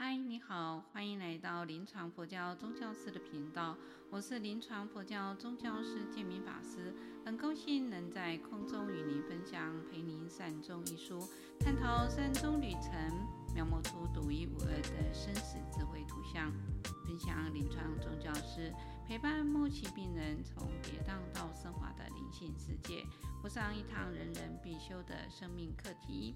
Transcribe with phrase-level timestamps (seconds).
[0.00, 3.76] 嗨，你好，欢迎来到临床佛教宗教师的频道。
[4.10, 6.94] 我是临床佛教宗教师建明法师，
[7.26, 12.92] 很高兴能在空中与您分享《陪您善终》一书，探讨善终旅程，
[13.52, 16.52] 描摹出独一无二的生死智慧图像，
[17.04, 18.72] 分享临床宗教师
[19.08, 23.06] 陪伴末期病人从跌宕到升华的灵性世界，
[23.40, 26.34] 补上一堂人人必修的生命课题。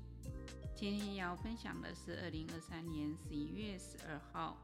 [0.74, 4.56] 今天要分享的是二零二三年十一月十二号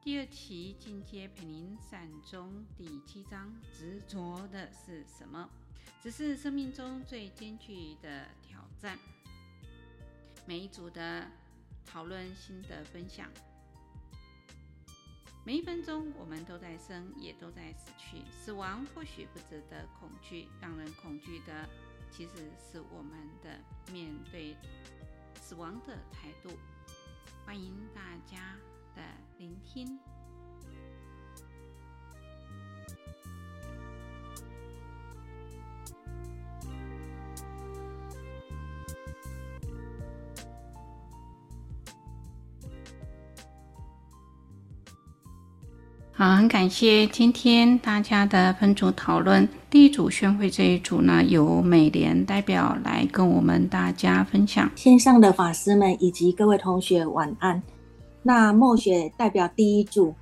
[0.00, 5.50] 第二期进阶陪您散中第七章：执着的是什么？
[6.00, 8.96] 只是生命中最艰巨的挑战。
[10.46, 11.26] 每一组的
[11.84, 13.28] 讨论心得分享。
[15.42, 18.22] 每一分钟，我们都在生，也都在死去。
[18.30, 21.66] 死亡或许不值得恐惧，让人恐惧的，
[22.10, 23.58] 其实是我们的
[23.92, 24.54] 面对。
[25.40, 26.50] 死亡的态度，
[27.44, 28.54] 欢迎大家
[28.94, 29.02] 的
[29.38, 29.98] 聆听。
[46.20, 49.48] 好，很感谢今天大家的分组讨论。
[49.70, 54.70] 第一组宣会这一组呢，由美莲代表来跟我们大家分享。
[54.76, 57.62] 线上的法师们以及各位同学晚安。
[58.22, 60.14] 那墨雪代表第一组，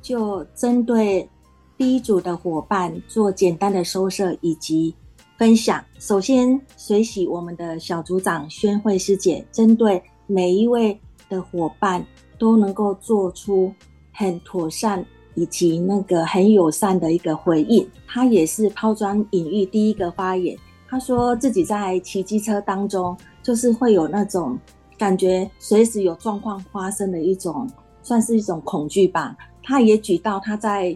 [0.00, 1.28] 就针对
[1.76, 4.94] 第一组的伙伴做简单的收摄以及
[5.36, 5.84] 分享。
[5.98, 12.02] 首先，随喜我们的小组长宣慧师姐，针对每一位的伙伴
[12.38, 13.70] 都能够做出
[14.14, 15.04] 很妥善。
[15.34, 20.56] 以及那个很友善的一个回应，他也是抛砖引玉，第一个发言。
[20.88, 24.58] 他说自己在骑机车当中，就是会有那种
[24.98, 27.66] 感觉，随时有状况发生的一种，
[28.02, 29.36] 算是一种恐惧吧。
[29.62, 30.94] 他也举到他在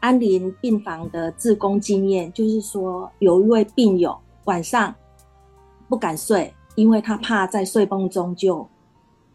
[0.00, 4.94] 安宁病房的自工经验，就是说有一位病友晚上
[5.88, 8.68] 不敢睡，因为他怕在睡梦中就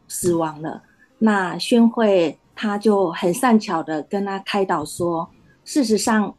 [0.07, 0.83] 死亡了。
[1.19, 2.37] 那宣慧。
[2.59, 5.29] 他就很善巧的跟他开导说，
[5.63, 6.33] 事实上，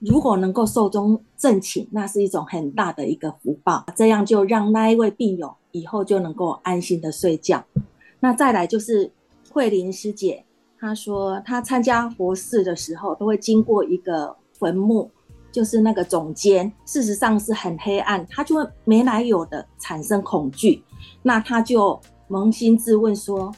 [0.00, 7.64] 如果能够寿终正寝，那是一种很大的一个福报，这样就让那一位病友以后就能够安心的睡觉。
[8.18, 9.12] 那再来就是
[9.52, 10.44] 慧玲师姐，
[10.80, 15.08] 她说她参加佛事的时候都会经过一个坟墓，
[15.52, 20.82] 就是那个总监，事实上是很黑暗，她就会没来由的产生恐惧，
[21.22, 23.54] 那她就扪心自问说。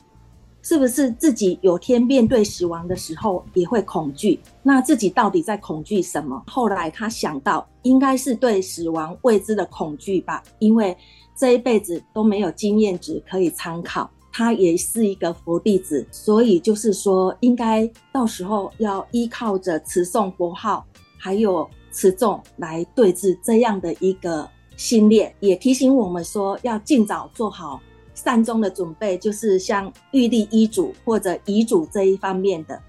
[0.65, 4.41] 是不是自己有天面对死亡的时候也会恐惧？
[4.63, 6.43] 那自己到底在恐惧什么？
[6.47, 10.97] 后来他想到，应该是对死亡未知的恐惧吧，因为
[11.37, 14.11] 这一辈子都没有经验值可以参考。
[14.33, 20.85] 他也是一个佛弟子，所以就是说，应该到时候要依靠着持诵佛号，
[21.19, 27.81] 还有持咒来对治这样的一个心念，也提醒我们说，要尽早做好。
[28.25, 32.81] 善终的准备就是像预立遗嘱或者遗嘱这一方面的。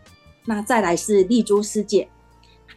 [0.45, 2.07] 那再来是丽珠师姐，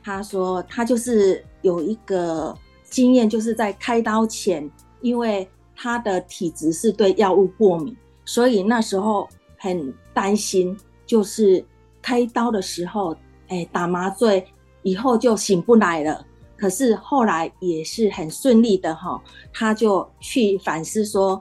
[0.02, 2.56] 她说她就是有一个
[2.90, 4.68] 经验，就是在开刀前，
[5.02, 10.76] 因为她的体质是对药物过敏，所以那时候很担心，
[11.06, 11.64] 就是
[12.02, 13.14] 开刀的时候，
[13.48, 14.44] 哎，打麻醉
[14.82, 16.26] 以后就醒不来了。
[16.56, 21.40] 可是后来也是很顺利的哈，她就去反思说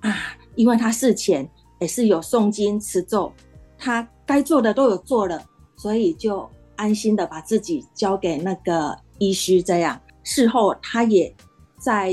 [0.00, 0.14] 啊。
[0.58, 1.48] 因为他事前
[1.80, 3.32] 也是有诵经持咒，
[3.78, 5.40] 他该做的都有做了，
[5.76, 9.62] 所以就安心的把自己交给那个医师。
[9.62, 11.32] 这样事后他也
[11.78, 12.12] 在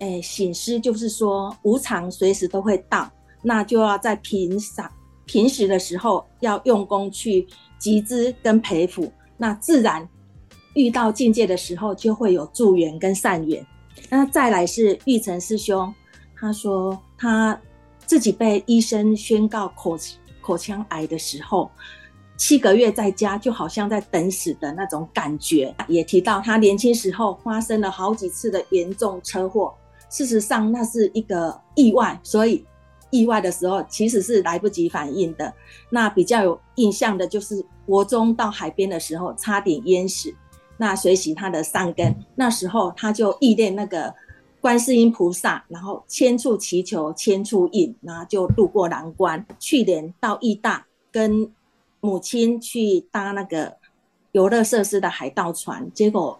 [0.00, 3.08] 诶醒思，就是说无常随时都会到，
[3.40, 4.90] 那就要在平常
[5.24, 7.46] 平时的时候要用功去
[7.78, 10.06] 集资跟培福，那自然
[10.74, 13.64] 遇到境界的时候就会有助缘跟善缘。
[14.08, 15.94] 那再来是玉成师兄。
[16.34, 17.60] 他说他
[18.06, 19.94] 自己被医生宣告口
[20.40, 21.70] 口腔癌的时候，
[22.38, 25.72] 七个月在家就好像在等死的那种感觉。
[25.86, 29.74] 也提到他年轻时候发生了好几次的严重车祸，
[30.08, 32.64] 事实上那是一个意外，所以
[33.10, 35.52] 意外的时候其实是来不及反应的。
[35.90, 40.34] 那比较有印象的就是国中到海边的时候差点淹死，
[40.78, 44.12] 那随喜他的上根，那时候他就忆念那个。
[44.60, 49.44] 观世音菩萨，然后千处祈求千处应，然后就渡过难关。
[49.58, 51.50] 去年到义大跟
[52.00, 53.76] 母亲去搭那个
[54.32, 56.38] 游乐设施的海盗船，结果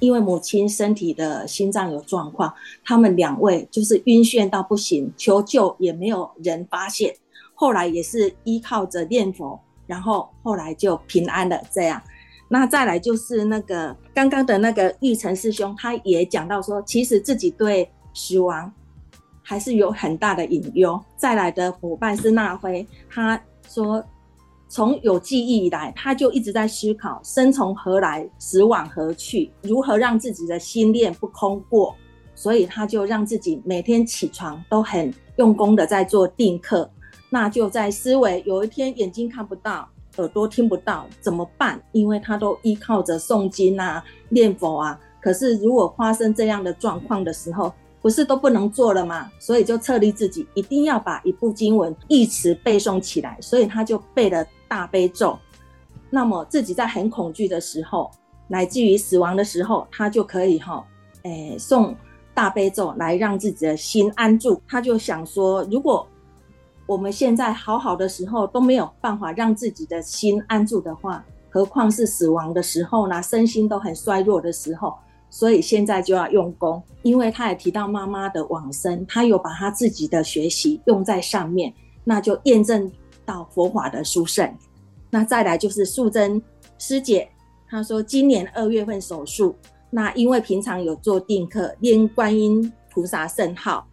[0.00, 7.14] 因为母亲身体的心脏有状况，他们两位就是晕眩到不行，求救也没有人发现。
[7.54, 11.60] 后来也是依靠着念佛，然后后来就平安了。
[11.72, 12.00] 这样，
[12.48, 18.72] 那再来就是那个刚刚的那个玉成师兄，他也讲到说，其实自己对死亡
[19.42, 21.00] 还是有很大的隐忧。
[21.16, 24.04] 再来的伙伴是那辉，他说。
[24.70, 31.96] 从有记忆以来，他就一直在思考生从何来，死往何去，如何让自己的心念不空过。
[32.34, 36.90] 所以他就让自己每天起床都很用功的在做定课，
[37.30, 39.88] 那就在思维，有一天眼睛看不到，
[40.18, 41.80] 耳朵听不到，怎么办？
[41.92, 45.00] 因为他都依靠着诵经啊、念佛啊。
[45.20, 49.30] 可是如果发生这样的状况的时候，不是都不能做了吗？
[49.40, 54.46] 所以就策立自己一定要把一部经文一词背诵起来，所以他就背了。
[54.70, 55.38] 大悲咒，
[56.10, 58.10] 那么自己在很恐惧的时候，
[58.48, 60.84] 乃至于死亡的时候，他就可以哈，
[61.22, 61.94] 诶，诵
[62.34, 64.60] 大悲咒来让自己的心安住。
[64.68, 66.06] 他就想说，如果
[66.88, 73.22] 我们现在好好的时候都没有办法让自己的心安住的话，何况是死亡的时候呢？
[73.22, 74.94] 身心都很衰弱的时候，
[75.28, 76.82] 所以现在就要用功。
[77.02, 81.72] 因为他也提到妈妈的往生，他有把他自己的学习用在上面，
[82.04, 82.90] 那就验证。
[83.26, 84.50] 到佛法的殊胜，
[85.10, 86.42] 那再来就是素贞
[86.78, 87.28] 师姐，
[87.68, 89.54] 她说今年二月份手术，
[89.90, 93.86] 那因为平常有做定课念观音菩萨圣号，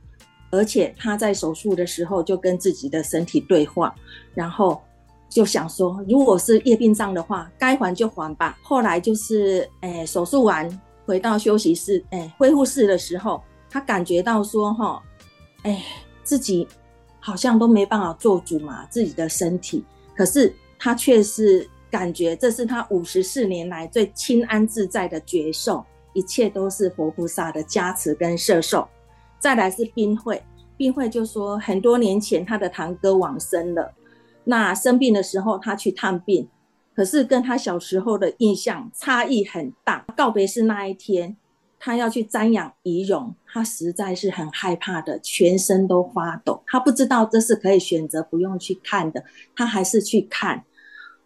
[0.56, 3.94] 而且他在手术的时候就跟自己的身体对话，
[4.34, 4.82] 然后
[5.30, 8.58] 就想说，如果是业病障的话，该还就还吧。
[8.64, 10.68] 后来就是诶、手术完
[11.06, 15.02] 回到休息室，诶、恢复室的时候，他感觉到说哈，
[15.64, 15.84] 哎、
[16.24, 16.68] 自己。
[17.18, 19.84] 好像都没办法做主嘛，自己的身体，
[20.16, 28.88] 可是他却是感觉这是他五十四年来最轻安自在的觉受，一切都是佛菩萨的加持跟摄受。
[29.46, 30.42] 再来是冰慧，
[30.76, 33.94] 冰慧就说很多年前他的堂哥往生了，
[34.46, 36.48] 那生病的时候他去探病，
[36.96, 40.04] 可是跟他小时候的印象差异很大。
[40.18, 41.38] 告别式那一天。
[41.78, 46.64] 他要去瞻仰遗容，他实在是很害怕的，全身都发抖。
[46.66, 49.24] 他不知道这是可以选择不用去看的，
[49.56, 50.64] 他还是去看。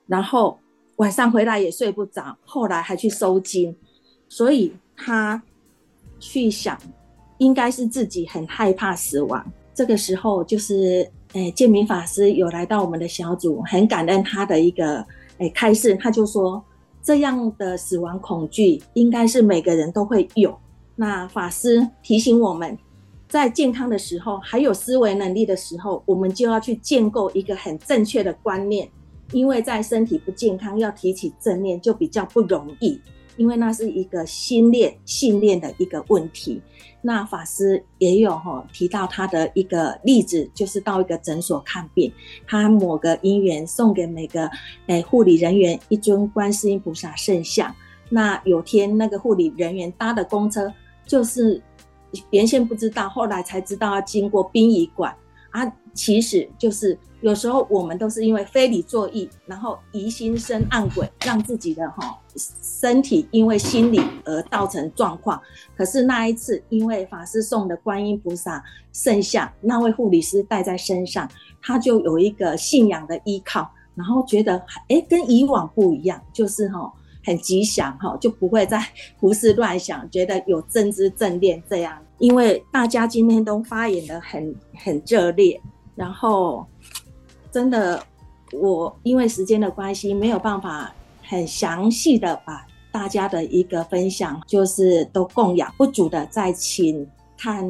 [0.08, 0.60] 然后
[0.98, 3.74] 晚上回来也睡不着，后来还去收惊。
[4.28, 5.42] 所以他
[6.20, 6.78] 去想，
[7.40, 9.44] 应该是自己很害怕死亡。
[9.74, 15.04] 这个时候，就是诶，建明法师有来到我们的小组，很感恩他的一个
[15.40, 16.64] 诶开示，他就说。
[17.02, 20.56] 这样的死亡恐惧，应该是每个人都会有。
[20.98, 22.78] 那法师提醒我们，
[23.30, 28.88] 在健康的时候，还有思维能力的时候，我们就要去建构一个很正确的观念，
[29.32, 33.00] 因为在身体不健康，要提起正念就比较不容易。
[33.40, 36.62] 因为那是一个心念、信念的一个问题。
[37.02, 42.12] 那法师也有哈提到他的一个例子，就是到一个诊所看病，
[42.46, 44.52] 他某个因缘送给每个
[44.88, 47.74] 诶护理人员一尊观世音菩萨圣像。
[48.10, 50.70] 那有天那个护理人员搭的公车，
[51.06, 51.62] 就是
[52.32, 55.16] 原先不知道，后来才知道要经过殡仪馆
[55.52, 55.66] 啊，
[56.00, 56.98] 其实就是。
[57.22, 62.18] 有时候我们都是因为非礼作意，然后疑心生暗鬼，让自己的哈
[62.80, 65.38] 身体因为心理而造成状况。
[65.76, 68.64] 可是那一次，因为法师送的观音菩萨
[68.94, 71.30] 圣像，那位护理师带在身上，
[71.62, 74.58] 他就有一个信仰的依靠，然后觉得
[74.88, 76.90] 哎，跟以往不一样，就是哈
[77.26, 78.82] 很吉祥哈，就不会再
[79.20, 82.02] 胡思乱想，觉得有正知正念这样。
[82.18, 85.62] 因为大家今天都发言得很很热烈，
[86.00, 86.66] 然后。
[87.52, 88.00] 真的，
[88.52, 97.04] 我因为时间的关系，没有办法很详细的把大家的一个分享，就是都供养不足的，再请
[97.40, 97.68] 看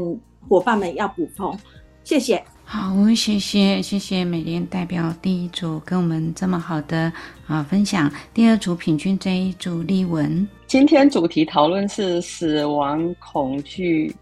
[0.50, 1.57] 伙伴们要补充，
[2.03, 2.43] 谢谢。
[2.65, 7.09] 好，谢谢谢谢美莲代表第一组跟我们这么好的
[7.48, 10.45] 啊分享，第二组品君这一组丽文。
[10.67, 14.13] 今天主题讨论是死亡恐惧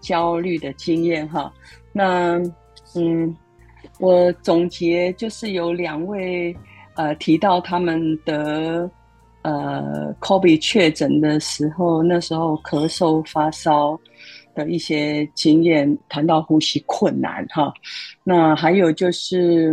[0.00, 1.52] 焦虑的经验哈，
[1.92, 2.42] 那
[2.96, 3.32] 嗯。
[3.98, 6.54] 我总结就是有两位，
[6.94, 8.90] 呃，提到他们的
[9.42, 13.98] 呃，COVID 确诊的时候，那时候咳嗽发烧
[14.54, 17.72] 的一些经验，谈到呼吸困难哈。
[18.24, 19.72] 那还有就是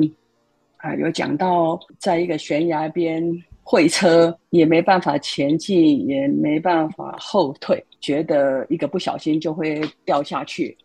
[0.78, 3.24] 啊、有讲到在一个悬崖边
[3.62, 10.76] 会车，也没办法前进，也没办法后退，觉得一个不小心就会掉下去。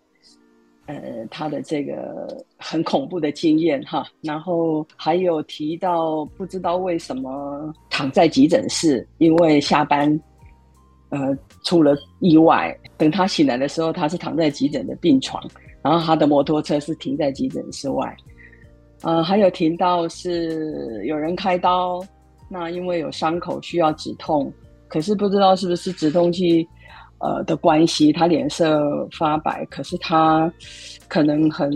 [0.86, 10.08] 呃，他的这个很恐怖的经验哈，然后还有提到不知道为什么躺在急诊室，因为下班
[11.08, 15.42] 呃出了意外，等他醒来的时候，他是躺在急诊的病床，
[15.82, 18.16] 然后他的摩托车是停在急诊室外，
[19.02, 22.00] 呃，还有提到是有人开刀，
[22.48, 24.52] 那因为有伤口需要止痛，
[24.86, 26.64] 可是不知道是不是止痛剂
[27.18, 30.52] 呃的关系，他脸色发白，可是他
[31.08, 31.70] 可能很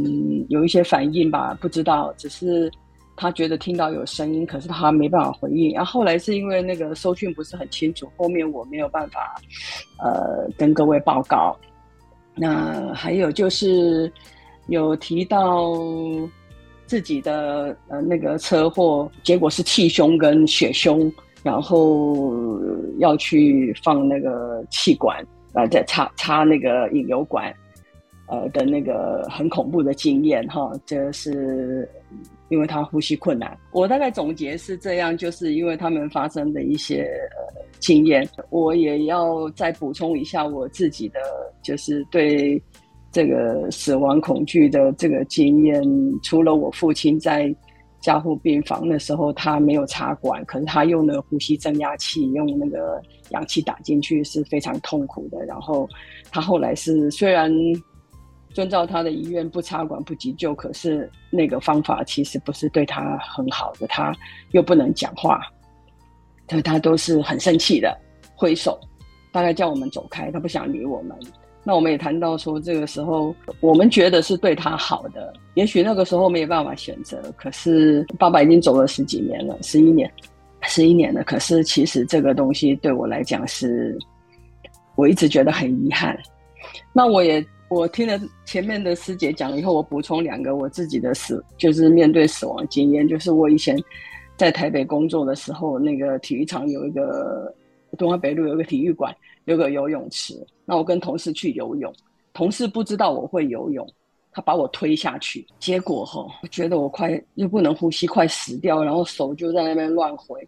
[0.48, 2.70] 有一些反应吧，不知道，只是
[3.16, 5.72] 他觉得听到有声音，可是他没办法回应。
[5.72, 9.40] 然后后来是因为那个收讯不是很清楚，后面我没有办法
[9.98, 11.56] 呃跟各位报告。
[12.34, 14.12] 那还有就是
[14.68, 15.72] 有提到。
[16.90, 21.08] 自己的呃那个车祸结果是气胸跟血胸，
[21.42, 22.60] 然后
[22.98, 27.52] 要去放那个气管啊，再插插那个引流管，
[28.28, 31.88] 呃的那个很恐怖的经验哈，这是
[32.48, 33.56] 因为他呼吸困难。
[33.72, 37.02] 我大概总结是这样，就是因为他们发生的一些
[37.36, 41.20] 呃经验，我也要再补充一下我自己的，
[41.62, 42.62] 就是对。
[43.12, 45.82] 这个死亡恐惧的这个经验，
[46.22, 47.52] 除了我父亲在
[48.00, 55.44] 加护病房的时候，他没有插管，可是他用那个呼吸增压器，用那个氧气打进去是非常痛苦的。
[55.44, 55.88] 然后
[56.30, 57.52] 他后来是虽然
[58.54, 64.12] 遵照他的遗愿不插管不急救，可是那个方法其实不是对他很好的，他
[64.52, 65.40] 又不能讲话，
[66.48, 67.96] 所以他都是很生气的
[68.34, 68.80] 挥手，
[69.30, 71.16] 大概叫我们走开，他不想理我们。
[71.70, 77.22] 那我们也谈到说，这个时候我们觉得是对他好的，也许那个时候没有办法选择。
[77.36, 80.12] 可是爸爸已经走了十几年了，十一年，
[80.62, 81.22] 十一年了。
[81.22, 83.96] 可是其实这个东西对我来讲是，
[84.96, 86.18] 我一直觉得很遗憾。
[86.92, 93.80] 那我也我听了前面的师姐讲以后，我补充两个我自己的死，就是面对死亡经验，就是我以前
[94.36, 97.54] 在台北工作的时候，那个体育场有一个
[97.96, 99.14] 敦化北路有个体育馆。
[99.46, 101.92] 有个游泳池，那我跟同事去游泳，
[102.34, 103.84] 同事不知道我会游泳，
[104.30, 110.46] 他把我推下去，结果哈，我觉得我快又不能呼吸，快死掉，然后手就在那边乱挥。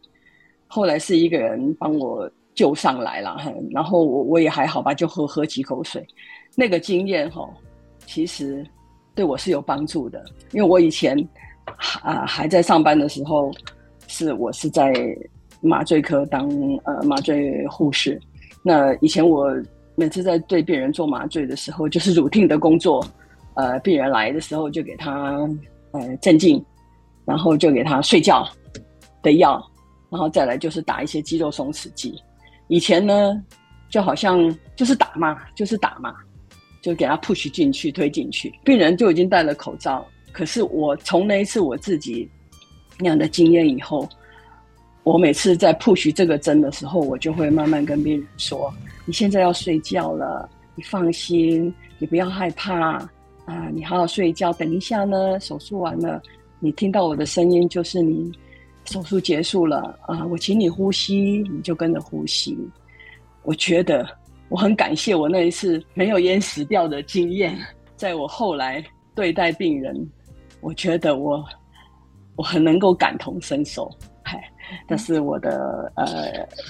[0.68, 3.38] 后来是一个人帮我救上来了，
[3.70, 6.06] 然后我我也还好吧，就喝喝几口水。
[6.54, 7.48] 那个经验哈，
[8.06, 8.64] 其实
[9.14, 10.22] 对我是有帮助的，
[10.52, 11.18] 因为我以前
[12.02, 13.50] 啊还在上班的时候，
[14.06, 14.92] 是我是在
[15.62, 16.48] 麻醉科当
[16.84, 18.20] 呃麻醉护士。
[18.64, 19.50] 那以前我
[19.94, 23.04] 每次在对病人做麻醉的时候，就是乳厅的工作，
[23.54, 25.38] 呃，病人来的时候就给他
[25.92, 26.64] 呃镇静，
[27.24, 28.48] 然后就给他睡觉
[29.22, 29.64] 的药，
[30.10, 32.14] 然后再来就是打一些肌肉松弛剂。
[32.68, 33.40] 以前呢，
[33.88, 36.14] 就好像就是打嘛，就是打嘛，
[36.82, 40.04] 就给他 push 进去，推进去，病人就已经戴了口罩。
[40.32, 42.28] 可是我从那一次我自己
[42.98, 44.08] 那样的经验以后。
[45.04, 48.72] 我每次在 push 这个针的时候，我就会慢慢跟病人说
[49.04, 52.98] ：“你现在要睡觉了，你放心，你不要害怕
[53.44, 54.52] 啊，你好好睡觉。
[54.52, 56.22] 等一下呢，手术完了，
[56.60, 58.30] 你听到我的声音，就是你
[58.84, 60.24] 手术结束了啊。
[60.26, 62.56] 我请你呼吸，你就跟着呼吸。
[63.42, 64.06] 我觉得
[64.48, 67.58] 我很感谢我那一次没有淹死掉的经验，
[67.96, 68.84] 在我后来
[69.16, 70.08] 对待病人，
[70.60, 71.44] 我觉得我
[72.36, 73.90] 我很能够感同身受。”
[74.88, 76.06] 这是我的呃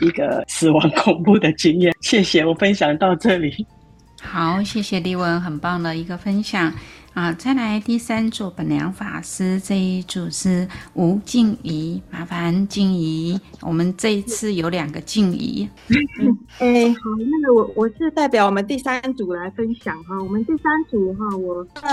[0.00, 3.66] 一个死亡恐怖的经验，谢谢，我分享到这里。
[4.21, 6.73] 好，谢谢丽文，很棒的一个分享
[7.12, 7.32] 啊！
[7.32, 15.68] 再来第三组本良法师，这一组是吴静怡，麻烦静怡，我们这一次有两个静怡。
[16.61, 21.90] 哎、欸，好，那个我我是代表我们第三组来分享哈，我们第三组哈，我呃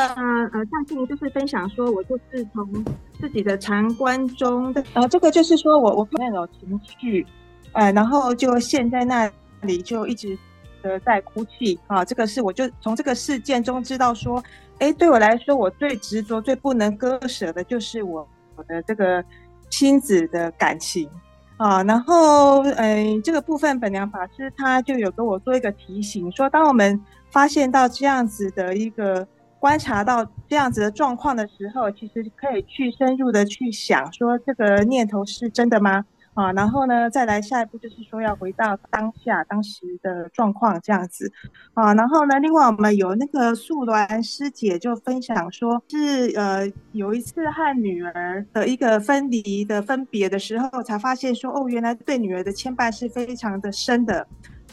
[0.53, 2.85] 呃，像静怡就是分享说，我就是从。
[3.19, 7.25] 自己的禅观中，然后这个就是说我我那种情绪，
[7.73, 9.29] 呃，然后就陷在那
[9.63, 10.37] 里，就一直
[10.81, 12.05] 的在哭泣啊。
[12.05, 14.41] 这个是我就从这个事件中知道说，
[14.79, 19.21] 哎，对我来说，我最执着、最不能割舍的就是我我的这个
[19.69, 21.09] 亲子的感情
[21.57, 21.83] 啊。
[21.83, 26.97] 然后，嗯，这个部分本良法师他就有跟我做一个提醒，说当我们
[27.31, 29.27] 发现到这样子的一个。
[29.59, 36.05] 观察到这样子的状况的时候，其实可以去深入的去想，说这个念头是真的吗？
[36.35, 41.29] 啊，然后呢，再来下一步就是说要回到当下当时的状况这样子，
[41.73, 54.25] 啊，然后呢，另外我们有那个素鸾师姐就分享说，是呃有一次和女儿的一个分离的分别的时候，才发现说，哦，原来对女儿的牵绊是非常的深的。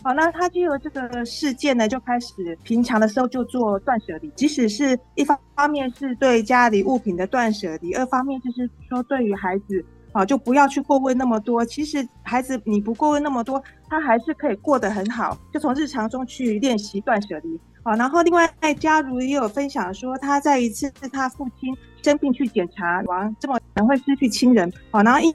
[0.02, 11.64] 好，那他就有这个事件呢，就开始平常的时候就做断舍离，即使是一方方面是对家里物品的断舍离，二方面就是说对于孩子，啊，就不要去过问那么多。
[11.64, 15.36] 其实孩子你不过问那么多，他还是可以过得很好。
[15.52, 17.60] 就从日常中去练习断舍离。
[17.82, 24.72] 好，然后另外在家如也有分享说，他在一次他父亲生病去检查完，这么可能会失去亲人。
[24.92, 25.34] 好，然后因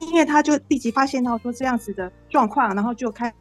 [0.00, 3.32] 因为他就立即发现到说这样子的状况，然后就开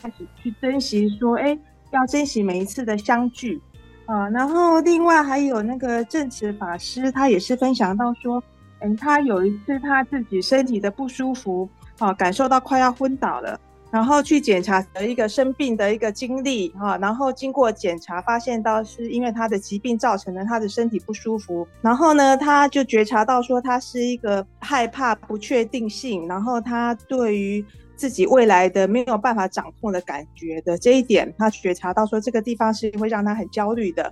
[0.00, 1.58] 开始去珍惜说，哎，
[1.90, 3.60] 要珍惜每一次的相聚。
[4.06, 8.42] 啊，然后另外还有那个证慈法师，他也是分享到说，
[8.78, 27.62] 嗯，他有一次他自己身体的不舒服，啊，感受到快要昏倒了，然后去检查的一个生病的一个经历，哈，然后经过检查发现到是因为他的疾病造成了他的身体不舒服，然后呢，他就觉察到说他是一个害怕不确定性，然后他对于
[27.98, 34.10] 自己未来的没有办法掌控的感觉的这一点，他觉察到说这个地方是会让他很焦虑的。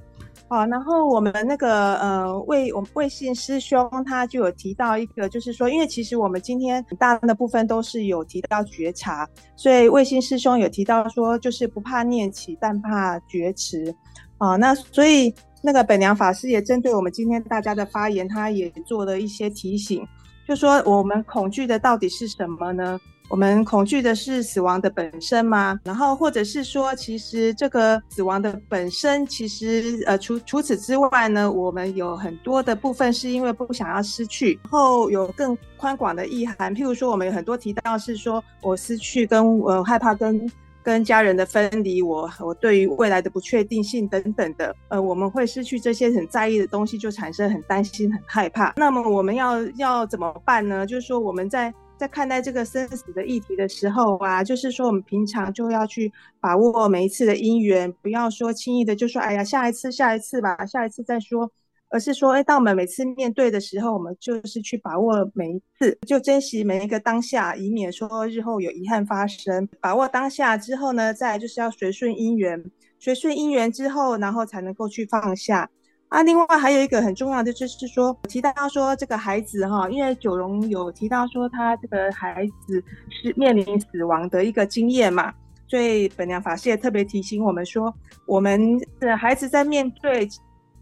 [0.48, 13.94] 好，然后我们那个呃魏我们魏信师兄他就有提到一个，就是说，因为其实我们今天很大的部分都是有提到觉察，所以魏信师兄有提到说，就是不怕念起，但怕觉迟。
[14.38, 20.06] 啊，那所以那个本良法师也针对我们今天大家的发言，他也做了一些提醒。
[20.46, 23.00] 就说我们恐惧的到底是什么呢？
[23.28, 25.78] 我们恐惧的是死亡的本身吗？
[25.84, 36.74] 然后或者是说，其实这个死亡的本身，其实呃，除除此之外呢，我们有很多的部分是因为不想要失去，然后有更宽广的意涵。
[36.74, 40.50] 譬如说，我们有很多提到是说我失去跟呃害怕跟。
[40.86, 48.72] 跟家人的分离，我我对于未来的不确定性等等的，呃，我们会失去这些很在意的东西，就产生很担心、很害怕。
[48.76, 50.86] 那么我们要要怎么办呢？
[50.86, 61.50] 就是说我们在在看待这个生死的议题的时候啊，就是说我们平常就要去把握每一次的因缘，不要说轻易的就说，哎呀，下一次，下一次吧，下一次再说。
[61.88, 69.68] 而是说，哎，当我们每次面对的时候，我们就是去把握每一次，就珍惜每一个当下，以免说日后有遗憾发生。
[69.80, 72.62] 把握当下之后呢，再就是要随顺因缘，
[72.98, 75.70] 随顺因缘之后，然后才能够去放下。
[76.08, 85.32] 啊，另外还有一个很重要的就是说，提到说这个孩子哈，因为九荣有提到说他这个孩子是面临死亡的一个经验嘛，
[85.68, 87.92] 所以本良法师也特别提醒我们说，
[88.26, 90.28] 我们的孩子在面对。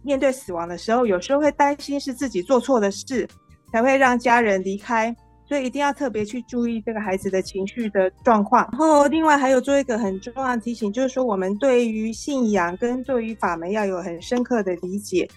[0.06, 3.26] 面对死亡的时候，有时候会担心是自己做错的事，
[3.72, 8.68] 才会让家人离开，所以一定要特别去注意这个孩子的情绪的状况。
[8.72, 15.28] 然后，另外还有做一个很重要的提醒，就是说我们对于信仰跟对于法门要有很深刻的理解，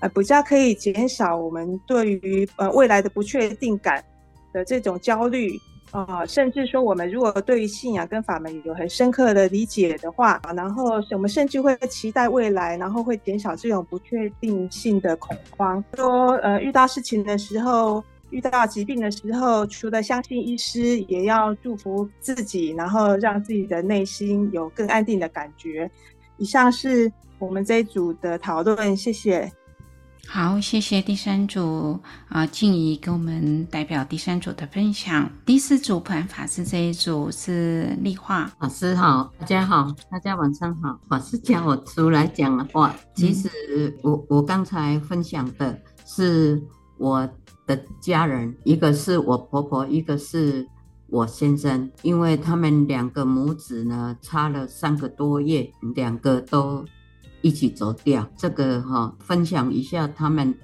[0.00, 4.02] 呃，比较可以减少我们对于呃未来的不确定感
[4.52, 5.58] 的这种焦虑。
[5.92, 15.84] 啊、甚至说，我们如果对于信仰跟法门有很深刻的理解的话，然后我们甚至会期待未来，然后会减少这种不确定性的恐慌。
[15.94, 25.88] 说，呃，遇到事情的时候，遇到疾病的时候，除了相信医师，也要祝福自己，然后让自己的内心有更安定的感觉。
[26.38, 29.52] 以上是我们这一组的讨论，谢谢。
[30.26, 35.30] 好，谢谢第三组啊，静怡给我们代表第三组的分享。
[35.44, 40.98] 第四组普安法师这一组是丽华法师好，大家好，大家晚上好。
[41.08, 43.50] 法师叫我出来讲的话，其实
[44.02, 46.62] 我我刚才分享的是
[46.98, 47.28] 我
[47.66, 50.66] 的家人，一个是我婆婆，一个是
[51.08, 56.84] 我先生，因为他们两个母子呢差了三个多月，两个都。
[57.44, 60.54] 一起走掉，这个哈，分享一下他们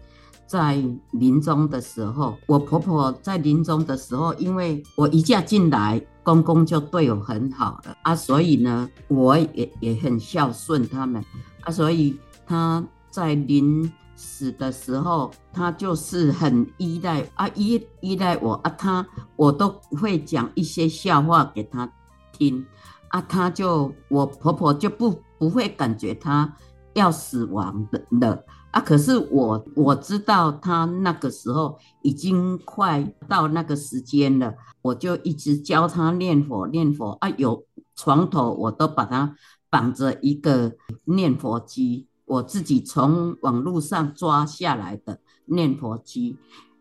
[0.46, 0.80] 在
[1.10, 7.96] 临终的时候，我婆婆在临终的时候，因为我一嫁进来，公公就对我很好了。
[8.02, 11.20] 啊，所以呢，我也也很孝顺他们。
[11.62, 12.80] 啊，所以他
[13.10, 21.90] 在临死的时候，他就是很依赖啊，依依赖我啊，他我都会讲一些笑话给他
[22.32, 22.66] 听
[23.10, 26.52] 啊，他就我婆婆就不不会感觉他。
[26.94, 28.80] 要死亡的了啊！
[28.80, 34.52] 可是我我知道他那个时候已经快到那个时间了，
[34.82, 37.28] 我就一直教他念佛念佛啊。
[37.36, 39.36] 有床头我都把他
[39.70, 40.72] 绑着一个
[41.04, 46.36] 念佛机，我自己从网络上抓下来的念佛机，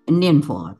[0.05, 0.75] 念佛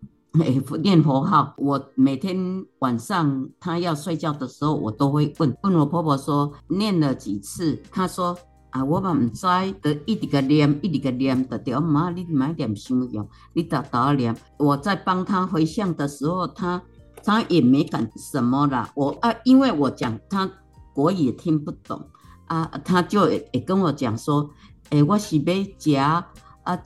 [0.83, 1.55] 念佛号。
[1.57, 8.37] 我每天晚上他要睡觉的时候，我都会问问我婆婆说念了几次，她说。
[8.71, 9.47] 啊，我嘛唔知，
[9.81, 14.35] 得一直个念，一直个念，得掉妈，你买点香药，你打打念。
[14.59, 16.83] 我在帮他回向的时候，他
[17.23, 18.91] 他也没讲什么啦。
[18.93, 20.51] 我啊，因为我讲他
[20.93, 22.09] 国语也听不懂
[22.47, 24.49] 啊，他就也跟我讲说，
[24.89, 26.25] 诶、我是要食啊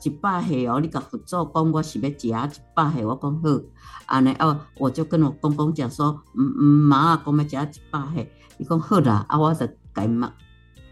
[0.02, 3.60] 一百岁哦，你甲佛祖讲我是要食一百岁，我讲好，
[4.06, 10.32] 安尼哦，我就跟我公公讲说，嗯嗯，妈啊，讲要食一百岁，伊讲好啦，啊，我就改嘛。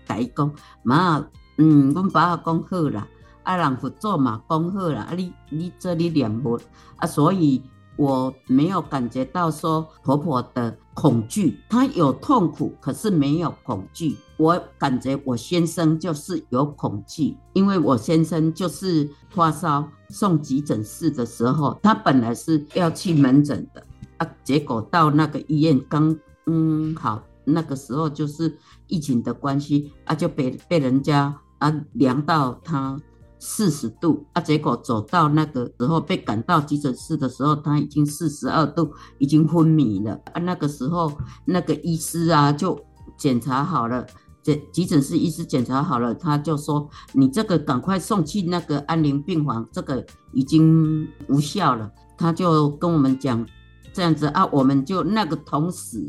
[0.06, 0.52] 甲伊讲
[0.83, 1.24] 妈，
[1.59, 3.06] 嗯，阮爸啊讲好啦，
[3.44, 6.61] 啊，人佛祖嘛讲好啦，啊你你这里念佛
[6.96, 7.62] 啊，所以
[7.96, 14.16] 我没有感觉到说婆婆的恐惧，她有痛苦，可是没有恐惧。
[14.40, 32.98] 我感觉我先生就是有恐惧，因为我先生就是发烧送急诊室的时候，他本来是要去门诊的啊，结果到那个医院刚嗯好，那个时候就是疫情的关系啊，就被被人家啊量到他。
[33.42, 40.40] 四十度啊，结果走到那个时候被赶到急诊室的时候，他已经四十二度，已经昏迷了啊。
[40.42, 41.11] 那个时候
[41.46, 42.79] 那个医师啊就
[43.16, 44.07] 检查好了，
[44.42, 51.90] 这急诊室医师检查好了，他就说，你这个赶快送去那个安宁病房，这个已经无效了。
[52.16, 53.46] 他就跟我们讲
[53.92, 56.07] 这样子啊，我们就那个同时，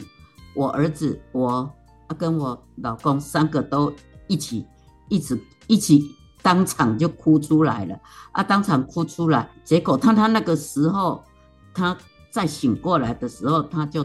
[0.56, 1.70] 我儿子我
[2.08, 3.94] 啊跟我老公三个都
[4.28, 4.66] 一起
[5.10, 6.10] 一直一起。
[6.44, 7.96] 当场就哭出来了
[8.32, 8.42] 啊！
[8.42, 11.24] 当场哭出来，结果他他那个时候，
[11.72, 11.96] 他
[12.32, 14.04] 再醒过来的时候，他就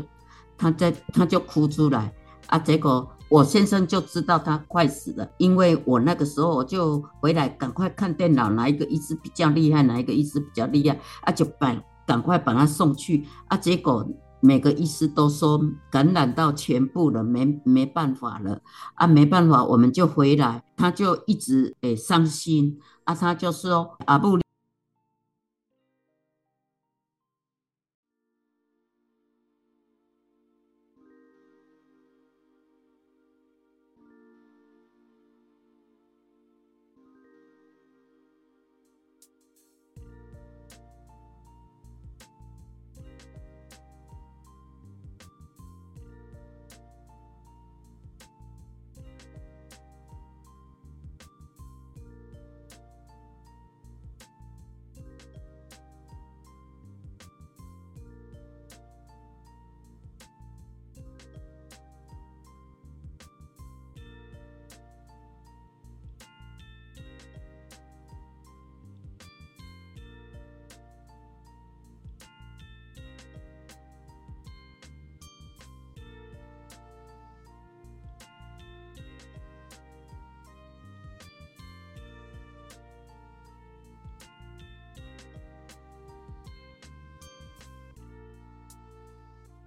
[0.58, 2.12] 他在他就哭出来
[2.48, 2.58] 啊！
[2.58, 13.56] 结果我先生就知道他快死了，因为我那个时候我就回来赶快看电脑，哪一个医师比较厉害，哪一个医师比较厉害啊，就把赶快把他送去啊！
[13.56, 14.06] 结果。
[14.40, 15.58] 每个医师都说
[15.90, 18.60] 感染到全部了，没没办法了
[18.94, 24.38] 啊，没办法，我们就回来，他就一直诶伤心啊，他就说啊不。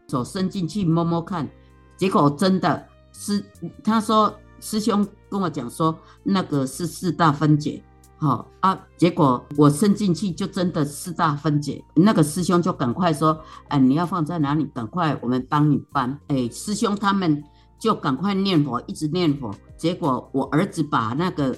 [0.10, 1.48] 手伸进去摸摸看，
[1.96, 3.46] 结果真的是
[3.84, 7.82] 他说师兄跟我讲说那个是四大分解，
[8.18, 14.66] 好啊，结果我伸进去就真的四大分解，那个师兄就赶快说，哎，你要放在哪里？
[14.74, 16.20] 赶快我们帮你搬。
[16.28, 17.42] 哎，师兄他们
[17.80, 19.54] 就赶快念佛，一直念佛。
[19.78, 21.58] 结果我儿子把那个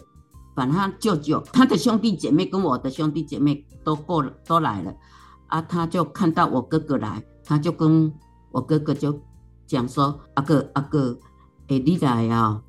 [0.53, 4.93] 把他舅舅、他的兄弟姐妹跟我的兄弟姐妹都过，都来了，
[5.47, 8.13] 啊，他就看到我哥哥来，他就跟。
[8.51, 9.19] 我哥哥就
[9.65, 11.17] 讲说：“阿哥，阿哥，
[11.67, 12.61] 哎，你来啊！”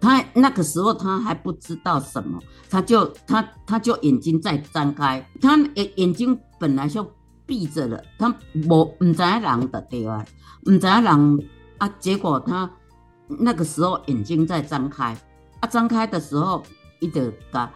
[0.00, 7.06] 他那个时候他还不知道什么，他就他他就眼睛在张开，他眼眼睛本来就
[7.44, 10.24] 闭着了，他无唔知人的对啊，
[10.62, 12.70] 唔知人啊，结果他
[13.28, 15.14] 那个时候眼睛在张开，
[15.60, 16.62] 啊，张开的时候，
[17.00, 17.70] 伊就甲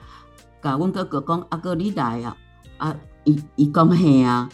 [0.62, 2.36] 甲阮哥哥讲：“阿哥，你来啊！”
[2.78, 4.48] 啊，伊伊讲嘿啊。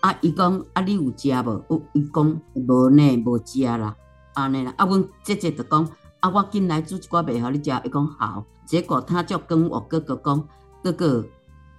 [0.00, 1.82] 啊，伊讲啊，你有食无？
[1.92, 3.94] 伊讲无呢，无食啦。
[4.32, 5.86] 安尼啦，啊，阮姐姐就讲
[6.20, 7.70] 啊，我今来煮一寡饭互你食。
[7.84, 10.48] 伊讲好，结果他就跟我哥哥讲，
[10.82, 11.26] 哥哥，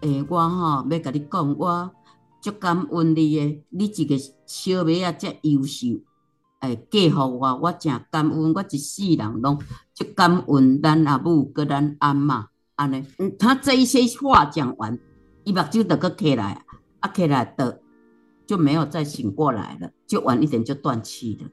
[0.01, 1.91] 诶、我吼要甲你讲，我
[2.39, 5.87] 足感恩你诶，你一个小妹仔遮优秀，
[6.59, 9.59] 诶、嫁互我，我诚感恩，我一世人拢
[9.95, 12.45] 足感恩咱阿母佮咱阿嬷。
[12.75, 14.99] 安尼，嗯，他这一些话讲完，
[15.43, 16.63] 伊目睭就阁起来，
[16.99, 17.80] 啊，起来的。
[18.51, 21.47] 就没有再醒过来了，就晚一点就断气了。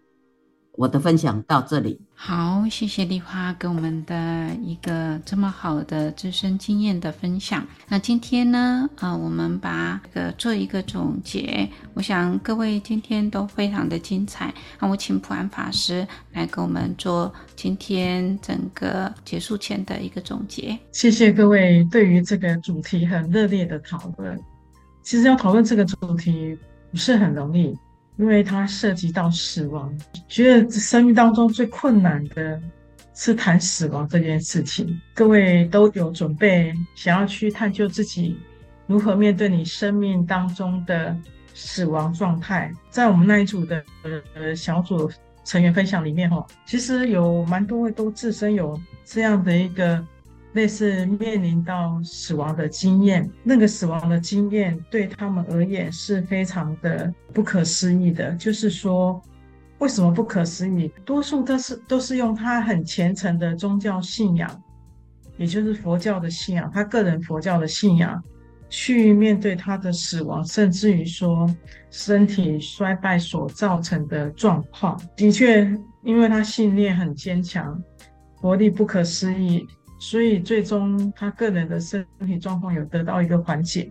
[0.72, 2.00] 我的分享到这里。
[2.12, 7.64] 好，谢谢丽花给我们的一个这么好的自身经验的分享。
[7.86, 11.68] 那今天呢，啊、呃，我们把这个做一个总结。
[11.94, 14.52] 我想各位今天都非常的精彩。
[14.80, 20.76] 那我请普安法师来给我们做今天整个结束前的一个总结。
[20.90, 24.36] 谢谢各位对于这个主题很热烈的讨论。
[25.04, 26.58] 其实要讨论这个主题。
[26.90, 27.76] 不是很容易，
[28.16, 29.92] 因为它涉及到死亡。
[30.26, 32.60] 觉得生命当中最困难的
[33.14, 35.00] 是谈死亡这件事情。
[35.14, 38.38] 各位都有准备，想要去探究自己
[38.86, 41.16] 如何面对你生命当中的
[41.54, 42.72] 死亡状态。
[42.90, 43.84] 在我们那一组的
[44.34, 45.10] 呃小组
[45.44, 50.04] 成员分享里面，哈，其实有蛮多位都自身有这样的一个
[50.58, 58.32] 类似面临到死亡的经验，那个死亡的经验对他们而言是非常的不可思议的。
[58.32, 59.22] 就是说，
[59.78, 60.92] 为什么不可思议？
[61.04, 64.50] 多数都是都是用他很虔诚的宗教信仰，
[65.36, 68.20] 也就是佛教的信仰，他个人佛教的信仰，
[68.68, 71.48] 去面对他的死亡，甚至于说
[71.88, 75.00] 身体衰败所造成的状况。
[75.14, 77.80] 的确，因为他信念很坚强，
[78.34, 79.64] 活力不可思议。
[79.98, 83.90] 所以最终他个人的身体状况有得到一个缓解。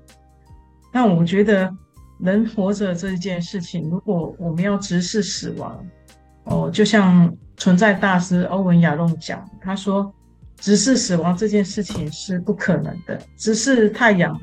[0.93, 1.71] 那我觉得
[2.19, 5.85] 人活着这件事情，如果我们要直视死亡，
[6.45, 10.11] 哦，就像存在大师欧文亚隆讲，他说
[10.55, 13.21] 直视死亡这件事情是不可能的。
[13.35, 14.39] 直视太阳，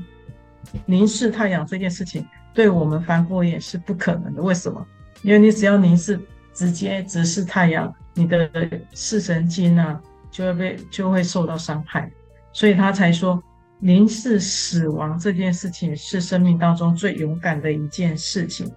[0.85, 4.41] 凝视太阳这件事情，对我们凡夫也是不可能的。
[4.41, 4.85] 为什么？
[5.23, 6.19] 因为你只要凝视，
[6.53, 8.49] 直接直视太阳，你的
[8.93, 9.99] 视神经啊。
[10.35, 12.11] 就会被就会受到伤害，
[12.51, 13.41] 所以他才说，
[13.79, 18.69] 凝视死亡这件事情是生命当中最勇敢的一件事情。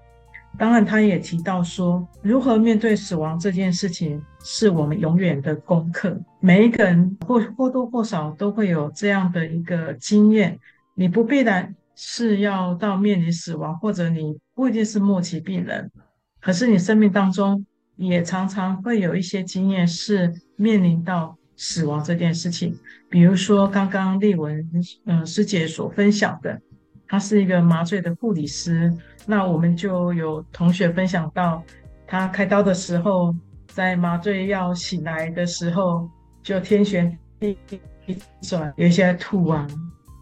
[0.56, 6.16] 当然，他也提到说，如何面对死亡这件事情是我们永远的功课。
[6.38, 10.56] 每一个人或或多或少都会有这样的一个经验，
[10.94, 15.90] 你不必然是要到面临死亡，或者你不一定是末期病人，
[16.40, 17.66] 可是你生命当中
[17.96, 21.36] 也常常会有一些经验是面临到。
[21.58, 22.74] 死亡这件事情，
[23.10, 24.64] 比如说刚刚丽文
[25.06, 26.58] 嗯师姐所分享的，
[27.08, 28.90] 她是一个麻醉的护理师，
[29.26, 31.60] 那我们就有同学分享到，
[32.06, 33.34] 她开刀的时候，
[33.66, 36.08] 在麻醉药醒来的时候，
[36.44, 37.58] 就天旋地
[38.40, 39.66] 转，有一些吐啊，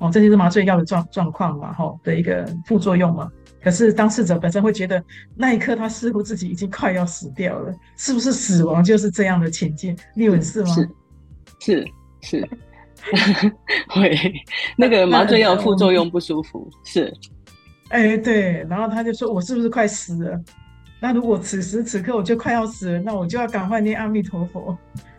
[0.01, 3.31] 哦，这就是麻醉药的状状况嘛，吼的一个副作用嘛。
[3.63, 9.95] 可是当事者本身会觉得，那一刻他似乎自己已经快要死掉了，是不是死亡就是这样的情境？
[10.15, 10.73] 丽文是吗？
[10.73, 10.89] 是。
[11.59, 11.87] 是
[12.21, 12.49] 是，
[13.89, 14.19] 会
[14.77, 17.13] 那个麻醉药副作用不舒服，是，
[17.91, 20.41] 哎、欸、对，然后他就说，我是不是快死了？
[21.01, 24.77] 那如果此时此刻我就快要死了，那我就要赶快念阿弥陀佛。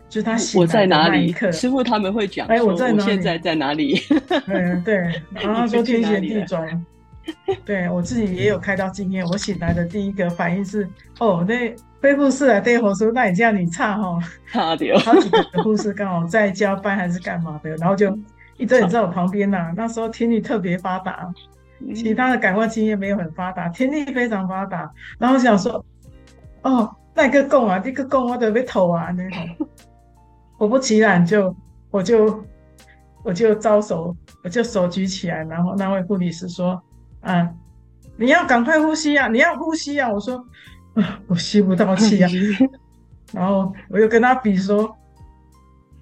[0.09, 3.11] 就他醒来的那一刻，师傅他们会讲，哎、欸，我在哪里？
[3.11, 3.99] 现在在哪里？
[4.47, 4.95] 嗯对，
[5.31, 6.85] 然后他说天旋地转。
[7.65, 10.87] 对我自己也有开刀经验，我醒来的第一个反应是，
[11.19, 11.75] 哦，那。
[11.99, 14.19] 恢复室啊，对，我说那你这样你差哈，
[14.51, 14.97] 差点。
[14.99, 18.15] 好几个护士刚好在交班还是干嘛的，然后就
[18.57, 19.73] 一直在我旁边呐、啊。
[19.75, 21.27] 那时候听力特别发达，
[21.95, 24.91] 其他的感官经验没有很发达，听力非常发达。
[25.17, 25.83] 然后想说，
[26.61, 29.67] 哦，那个供啊，这个供我得被偷啊那种。
[30.59, 31.55] 果不其然就，就
[31.89, 32.43] 我就
[33.23, 36.79] 我就招手，我就手举起来，然后那位护理师说，
[37.21, 37.49] 啊，
[38.17, 40.07] 你要赶快呼吸啊，你要呼吸啊。
[40.11, 40.45] 我说。
[41.27, 42.29] 我吸不到气啊，
[43.33, 44.95] 然后我又跟他比说，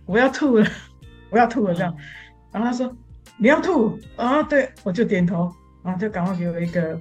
[0.06, 0.68] 我要吐了，
[1.30, 1.96] 我要吐了这样，
[2.52, 2.96] 然后他说
[3.38, 5.52] 你要吐啊，对，我就点头，
[5.84, 7.00] 然后就赶快给我一个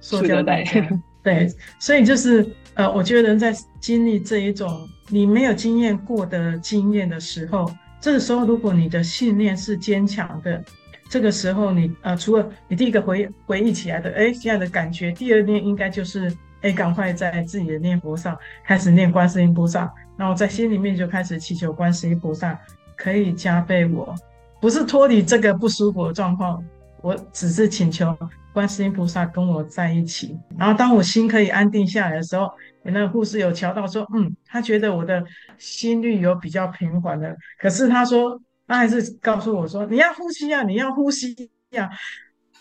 [0.00, 0.64] 塑胶袋，
[1.22, 7.70] 对，所以就是呃，我觉得人在经历这一种你没有经验过的经验的时候，
[8.00, 10.64] 这个时候如果你的信念是坚强的，
[11.10, 16.32] 这个时候你呃，除了你第一个回回忆起来的，哎，这样的感觉，第二念应该就是。
[16.62, 22.58] 哎，赶快在自己的念佛上开始念观世音菩萨，然后在心里面就开始祈求观世音菩萨
[22.96, 24.14] 可以加倍我，
[24.60, 26.64] 不是脱离这个不舒服的状况，
[27.02, 28.16] 我只是请求
[28.52, 30.36] 观世音菩萨跟我在一起。
[30.56, 32.50] 然后当我心可以安定下来的时候，
[32.82, 35.22] 那个护士有瞧到说，嗯，他觉得我的
[35.58, 37.36] 心率有比较平缓了。
[37.60, 41.88] 可是他说，他还是告诉我说，你要呼吸呀，你要呼吸呀。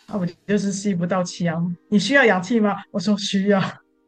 [0.08, 1.56] 啊，我就是吸不到气啊。
[1.90, 2.76] 你需要氧气吗？
[2.92, 3.60] 我说需要。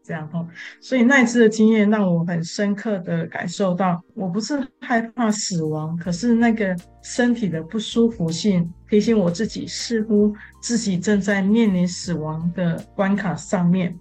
[0.07, 0.47] 这样哈，
[0.79, 13.93] 所以那一次的经验让我很深刻的感受到，我不是害怕死亡，可是那个身体的不舒服性提醒我自己，似乎自己正在面临死亡的关卡上面。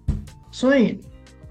[0.53, 1.01] 所以，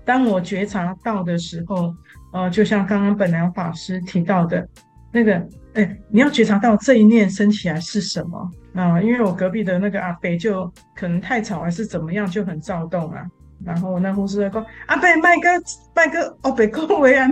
[0.06, 1.94] 当我觉察到的时候，
[2.32, 4.66] 呃，就像刚刚本良法师提到的，
[5.12, 5.34] 那个，
[5.74, 9.02] 哎，你要觉察到这一念生起来是什么啊？
[9.02, 13.26] 因为我隔壁的那个阿伯就可能太吵还是怎么样，就很躁动啊。
[13.64, 15.50] 然后那护士在说：“阿伯，麦哥，
[15.96, 17.28] 麦哥，哦，别恭维啊！”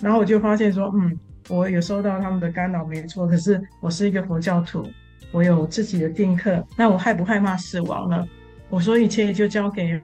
[0.00, 3.26] 然后我就发现说：“嗯，我有受到他们的干扰，没错。
[3.26, 4.86] 可是我是一个佛教徒，
[5.32, 6.62] 我有自己的定课。
[6.76, 8.28] 那我害不害怕死亡呢？
[8.68, 9.98] 我说一切就交给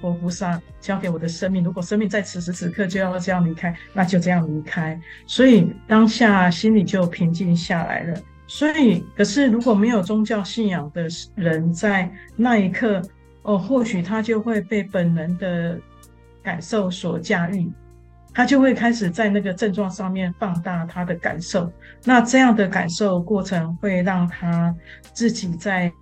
[0.00, 1.62] 佛菩萨，交给我的生命。
[1.62, 4.98] 如果生命在此时此刻就要这样离开，那就这样离开。
[5.26, 8.18] 所以当下心里就平静下来了。
[8.46, 13.02] 所以，可是如果没有宗教信仰的人，在那一刻。”
[13.42, 15.78] 哦，或许他就会被本能的
[16.42, 17.70] 感受所驾驭，
[18.32, 21.70] 他就会开始在那个症状上面放大他的感受。
[22.04, 24.74] 那这样的感受过程会让他
[25.12, 25.92] 自己在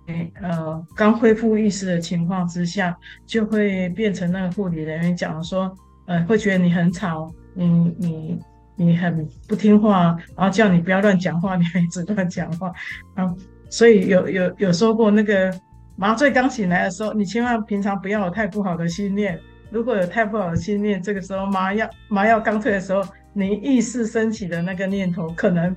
[0.41, 5.75] 呃刚恢复意识的情况之下，就会变成那个护理人员讲说，
[6.07, 8.39] 呃，会觉得你很吵，你你
[8.75, 12.71] 你很不听话，然后叫你不要乱讲话，你还一直乱讲话
[13.15, 13.27] 啊。
[13.69, 15.53] 所以有有有说过，那个
[16.01, 19.39] 麻醉刚醒来的时候，你千万平常不要有太不好的心念。
[19.69, 25.75] 如果有太不好的心念，这个时候麻药麻药刚退的时候，你意识升起的那个念头，可能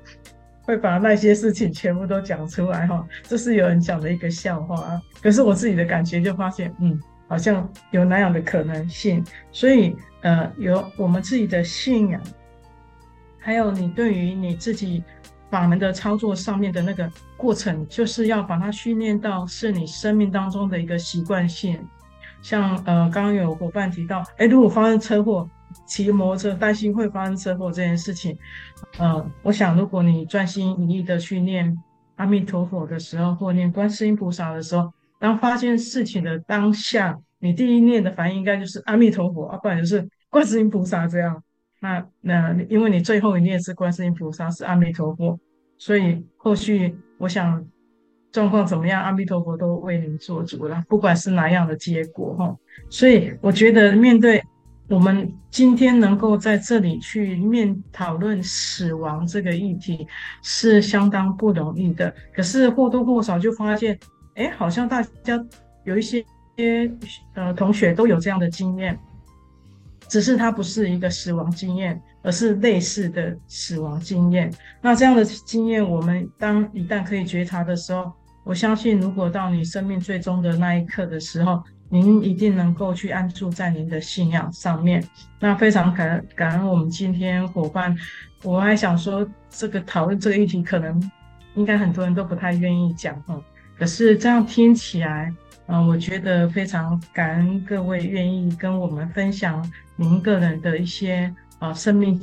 [0.62, 3.06] 会把那些事情全部都讲出来哈。
[3.28, 5.02] 这是有人讲的一个笑话啊。
[5.20, 9.22] 可是我自己的感觉就发现，嗯，好像有那样的可能性。
[9.52, 12.18] 所以呃，有我们自己的信仰，
[13.38, 15.04] 还有你对于你自己
[15.50, 21.78] 法门的操作上面的那个过程，就是要把它训练到是你生命当中的一个习惯性。
[22.42, 25.48] 像呃，刚刚有伙伴提到，哎，如果发生车祸，
[25.86, 28.36] 骑摩托车担心会发生车祸这件事情，
[28.98, 31.74] 呃，我想如果你专心一意的去念
[32.16, 41.42] 阿弥陀佛的时候，或念观世音菩萨的时候，当发现事情的当下，你第一念的反应应该就是阿弥陀佛，啊，不然就是观世音菩萨这样。
[41.84, 45.38] 那那因为你最后一念是观世音菩萨，是阿弥陀佛，
[45.78, 47.64] 所以后续我想。
[48.34, 49.00] 状况怎么样？
[49.00, 52.52] 阿弥陀佛都为您做主了，不管是哪样的结果哈。
[52.90, 54.42] 所以我觉得，面对
[54.88, 60.04] 我们今天能够在这里去面讨论死亡这个议题，
[60.42, 62.12] 是相当不容易的。
[62.34, 63.96] 可是或多或少就发现，
[64.34, 65.40] 哎，好像大家
[65.84, 66.24] 有一些
[67.34, 68.98] 呃同学都有这样的经验，
[70.08, 74.52] 只是它不是一个死亡经验，而是类似的死亡经验。
[74.80, 78.12] 那这样的经验，我们当一旦可以觉察的时候，
[78.44, 85.02] 我相信，如果到你生命最终的那一刻的时候，您一定能够去安住在您的信仰上面。
[85.40, 87.96] 那非常感感恩我们今天伙伴。
[88.42, 91.10] 我还想说，这个讨论这个议题，可能
[91.54, 93.40] 应该很多人都不太愿意讲哈。
[93.78, 95.32] 可是这样听起来，
[95.66, 102.20] 嗯、我觉得非常感恩各位愿意跟我们分享您个人的一些啊、生命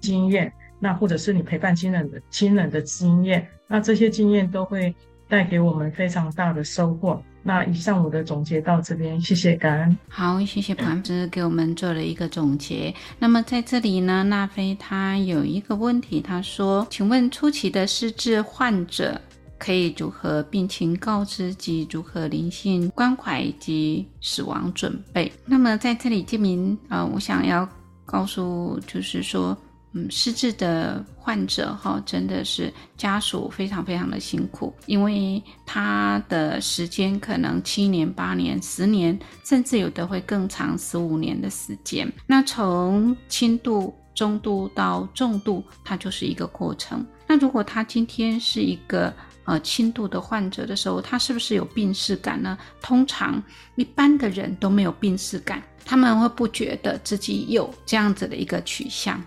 [0.00, 4.94] 经验，那或者是你陪伴亲人的亲人的经验，那这些经验都会。
[5.26, 7.20] 带给我们非常大的收获。
[7.42, 9.98] 那以上我的总结到这边，谢谢感恩。
[10.06, 12.94] 好，谢谢盘师给我们做了一个总结。
[13.18, 19.18] 那么在这里呢，娜菲她有一个问题，她说：“请问初期的失智患者
[19.58, 27.68] 可以如何病情告知及如何灵性关怀以及死亡准备？”那么在这里，建明啊，我想要
[28.04, 29.56] 告诉就是说。
[29.96, 42.12] 嗯，失智的患者哈，真的是家属非常非常的辛苦，因为他的时间可能七年、八年、十年，甚至有的会更长，十五年的时间。
[42.26, 47.06] 那从轻度、中度到重度，它就是一个过程。
[47.28, 49.14] 那如果他今天是一个
[49.44, 52.58] 呃轻度的患者的时候，他是不是有病识感呢？
[52.80, 53.42] 通常
[53.76, 59.22] 一般的人都没有病识感，他们会不觉得自己有这样子的一个取向。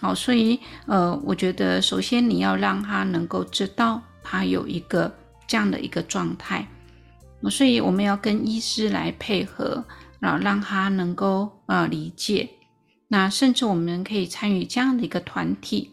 [0.00, 5.12] 好，所以呃，我觉得首先你要让他能够知道他有一个
[5.46, 6.66] 这样的一个状态，
[7.50, 9.84] 所以我们要跟医师来配合，
[10.20, 12.48] 然后让他能够呃理解。
[13.08, 15.90] 那甚至我们可以参与这样的一个团体，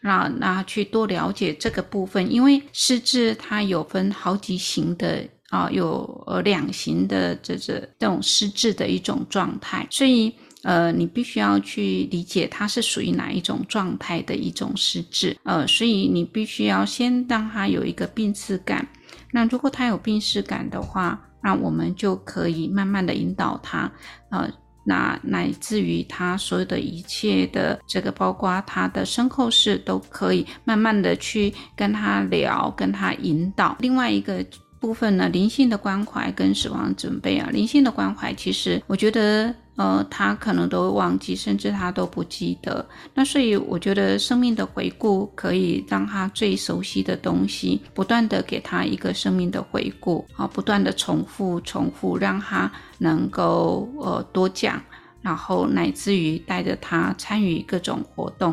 [0.00, 10.34] 那那去多了解这个部分，因为失智它有分好几型的啊，有呃两型的这这这种失智的一种状态，所以。
[10.64, 18.86] 呃，你必须要去理解它是属于哪一种状态的一种失智，呃，所以你必须要先让他有一个病识感。
[19.30, 23.90] 那如果他有病识感的话，那我们就可以慢慢的引导他，
[24.30, 24.50] 呃，
[24.88, 33.76] 那乃至于他所有的一切的这个，包括他的身后事，都可以慢慢的去跟他聊，跟他引导。
[33.80, 34.44] 另外一个
[34.80, 39.54] 部分呢，灵性的关怀跟死亡准备啊，灵性的关怀，其实我觉得。
[39.78, 42.84] 呃，他可能都会忘记，甚至他都不记得。
[43.14, 54.82] 那所以我觉得生命的回顾可以让他最熟悉的东西，不断的给他一个生命的回顾，啊，不断的重复重复，让他能够呃多讲，
[55.22, 58.52] 然后乃至于带着他参与各种活动，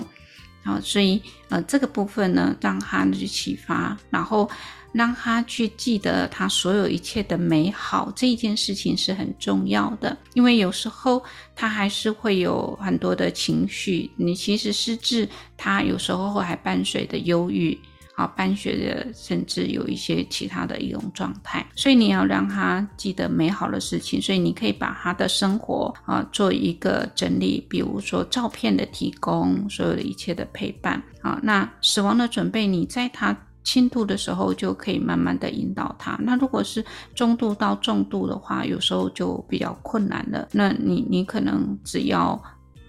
[0.63, 1.19] 啊，所以
[1.49, 4.47] 呃这个部分呢，让他去启发，然后。
[4.95, 10.17] 让他去记得他所有一切的美好，这一件事情是很重要的。
[10.35, 11.21] 因为有时候
[11.53, 15.27] 他还是会有很多的情绪，你其实失智，
[15.57, 17.77] 他有时候会还伴随的忧郁
[18.15, 21.67] 啊，办学的，甚至有一些其他的一种状态。
[21.75, 31.37] 所以你要让他记得美好的事情，所以你可以把他的生活啊做一个整理，比如说照片的提供，所有的一切的陪伴啊。
[31.43, 36.17] 那死亡的准备，你在他轻度的时候就可以慢慢的引导他。
[36.21, 36.81] 那如果是
[37.13, 40.47] 中度到重度的话，有时候就比较困难了。
[40.53, 42.41] 那你你可能只要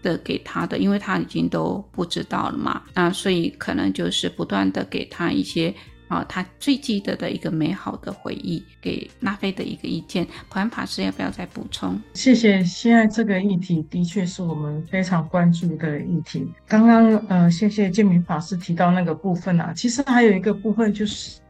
[0.02, 5.74] 的给他的，因为他已经都不知道了嘛，那所以可能就是不断的给他一些。
[6.08, 11.98] 啊，他最记得的一个美好的回忆，给拉菲的一个意见，普安法师要不要再补充？
[12.14, 12.62] 谢谢。
[12.62, 16.46] 现在这个议题的确是我们非常关注的议题。
[16.68, 21.40] 刚刚呃，谢谢建明法师提到那个部分啊，其实还有一个部分就是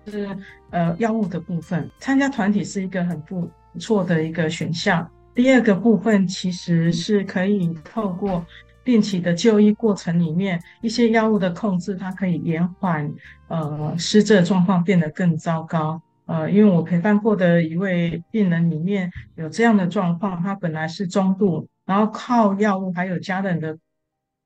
[0.71, 3.49] 呃药物的部分，参加团体是一个很不
[3.79, 5.09] 错的一个选项。
[5.35, 8.45] 第二个部分其实是可以透过。
[8.87, 13.13] 定期的就医过程里面，一些药物的控制，它可以延缓
[13.49, 16.01] 呃失智状况变得更糟糕。
[16.27, 23.77] 呃，因为我陪伴过的一位病人里面有这样的状况，他本来是中度，然后靠药物还有家人的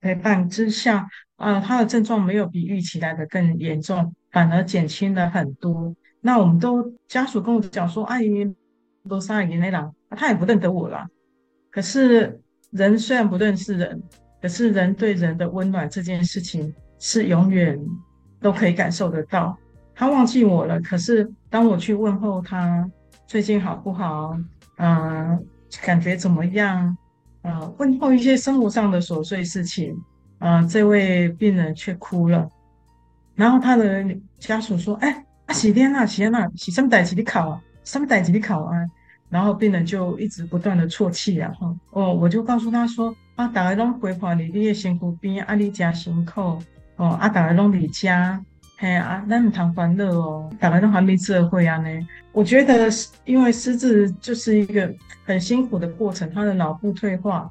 [0.01, 5.95] 陪伴之下，呃，他的症状没有比预期来的更严重，反而减轻了很多。
[6.23, 8.55] 那我们都家属跟我讲说，阿姨
[9.07, 11.07] 都三十年了，他也不认得我了。
[11.71, 14.03] 可是人虽然不认识人。
[14.41, 17.79] 可是人对人的温暖这件事情是永远
[18.41, 19.57] 都可以感受得到。
[19.95, 22.91] 他忘记我了，可是当我去问候他
[23.27, 24.35] 最近好不好，
[24.79, 25.45] 嗯、
[25.83, 26.97] 感觉怎么样，
[27.43, 29.95] 呃，问候一些生活上的琐碎事情，
[30.39, 32.49] 呃，这位病人却哭了。
[33.35, 34.05] 然后他的
[34.39, 37.63] 家属说：“哎，啊，喜天啊，喜天啊，喜什么代志你考啊？
[37.85, 38.75] 什么代志你考啊？”
[39.29, 43.15] 然后病人就一直不断的啜泣，然后哦，我就告诉他说。
[43.41, 46.59] 啊，大家拢陪伴你，你的身躯边，啊，你真辛苦
[46.97, 48.39] 哦，啊，大家拢伫家，
[48.77, 51.89] 嘿啊，咱唔通烦恼哦，大家拢还没智慧啊呢。
[52.33, 52.91] 我觉得，
[53.25, 57.51] 因为失智就是一个很辛苦的过程，他的脑部退化，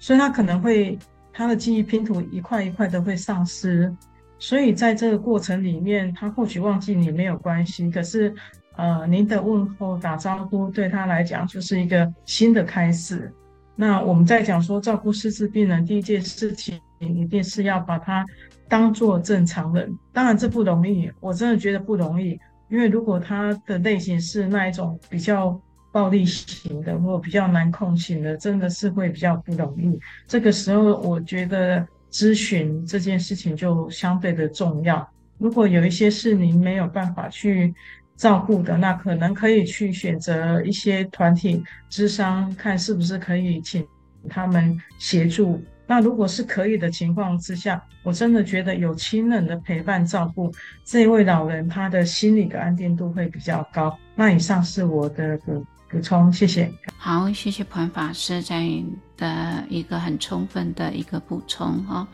[0.00, 0.98] 所以他可能会
[1.32, 3.94] 他的记忆拼图一块一块的会丧失，
[4.40, 8.34] 所以在这个过程里面，他或许忘记你没有关系，可是
[8.74, 13.32] 呃，您的问候打招呼对他来讲就是一个新的开始。
[13.80, 18.26] 那我们在讲说照顾失智病人，第一件事情一定是要把他
[18.68, 19.90] 当做正常人。
[20.12, 22.38] 当然这不容易，我真的觉得不容易。
[22.68, 25.58] 因为如果他的类型是那一种比较
[25.92, 29.98] 暴力型的，或比较难控型的，真的是会比较不容易。
[30.26, 35.08] 这个时候，我觉得咨询这件事情就相对的重要。
[35.38, 37.74] 如果有一些事您没有办法去。
[38.20, 43.82] 照顾的那可能可以去选择一些团体咨商，看是不是可以请
[44.28, 45.58] 他们协助。
[45.86, 50.52] 那如果是可以的情况之下，我真的觉得有亲人的陪伴照顾，
[50.84, 53.98] 这一位老人他的心理的安定度会比较高。
[54.14, 56.70] 那以上是我的补补充，谢谢。
[56.98, 58.68] 好，谢谢普安法师在
[59.16, 62.06] 的一个很充分的一个补充哈。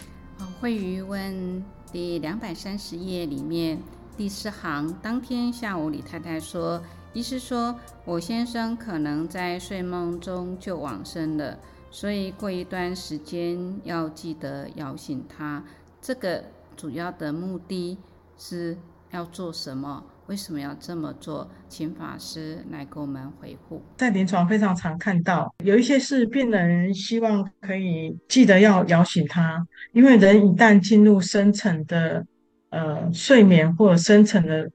[0.61, 3.77] 会余问第两百三十页里面。
[4.17, 11.59] 第四行，当天下午，李太太说：“医师说我先生可能在睡梦中就往生了，
[11.91, 15.63] 所以过一段时间要记得摇醒他。
[16.01, 16.43] 这个
[16.75, 17.99] 主要的目的
[18.39, 18.75] 是
[19.11, 20.03] 要做什么？
[20.29, 21.47] 为什么要这么做？
[21.69, 23.83] 请法师来给我们回复。
[23.99, 32.27] 在临床非常常看到，有一些是病人希望可以记得要摇醒他，因为人一旦进入深层的。”
[32.77, 34.71] 呃，睡眠或者深层的，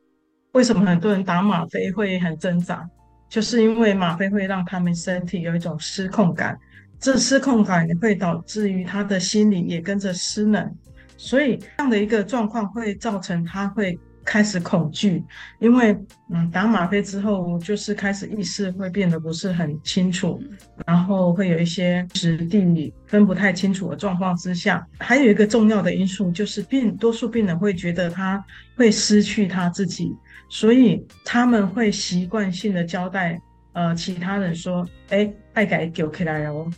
[0.54, 2.90] 为什么很多人打吗啡会很挣扎？
[3.30, 6.58] 就是因为吗啡会让他们身体有一种失控感，
[7.00, 10.76] 这失控感会导致于他的心理也跟着失能，
[11.16, 14.00] 所以这样的一个状况会造成他会。
[14.24, 15.24] 开始恐惧，
[15.60, 15.98] 因为
[16.30, 20.42] 嗯，打吗啡之后，就是开始意识会变得不是很清楚，
[20.86, 28.44] 然后会有一些时地分不太清楚的状况之下，还有一个重要的因素就是病，多数病人会觉得他
[28.76, 30.16] 会失去他自己，
[30.50, 33.42] 所以他们会习惯性的交代
[33.74, 36.70] 呃其他人说，哎，爱改给起来哦。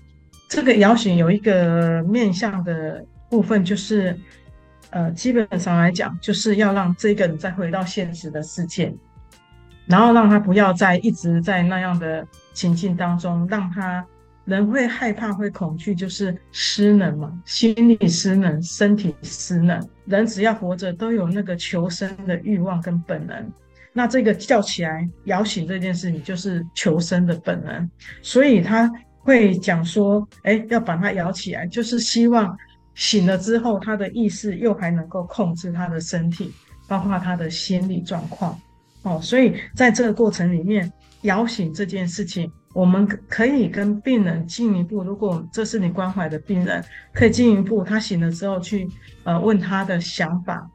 [0.49, 4.17] 这个摇醒有一个面向的部分就是。
[4.93, 8.93] 呃，基本上来讲，就是要让这个人再回到现实的世界，
[9.87, 12.23] 然后让他不要再一直在那样的
[12.53, 14.05] 情境当中，让他
[14.45, 19.83] 人会害怕、会恐惧，就是失能嘛，心理失能、身体失能。
[20.05, 23.51] 人只要活着，都有那个求生的欲望跟本能。
[23.93, 27.89] 那这个叫起来、摇醒这件事情，就是求生的本能。
[28.21, 28.91] 所以他
[29.21, 32.55] 会讲说：“哎，要把它摇起来，就是希望。”
[32.95, 36.53] 醒了之后，他的意识又还能够控制他的身体，
[36.87, 38.59] 包括他的心理状况。
[39.03, 40.91] 哦，所以在这个过程里面，
[41.23, 46.83] 摇醒这件事情，我们可以跟病人进一步，如果这是你关怀的病人，
[47.13, 48.87] 可以进一步，他醒了之后去
[49.23, 50.69] 呃问他的想法。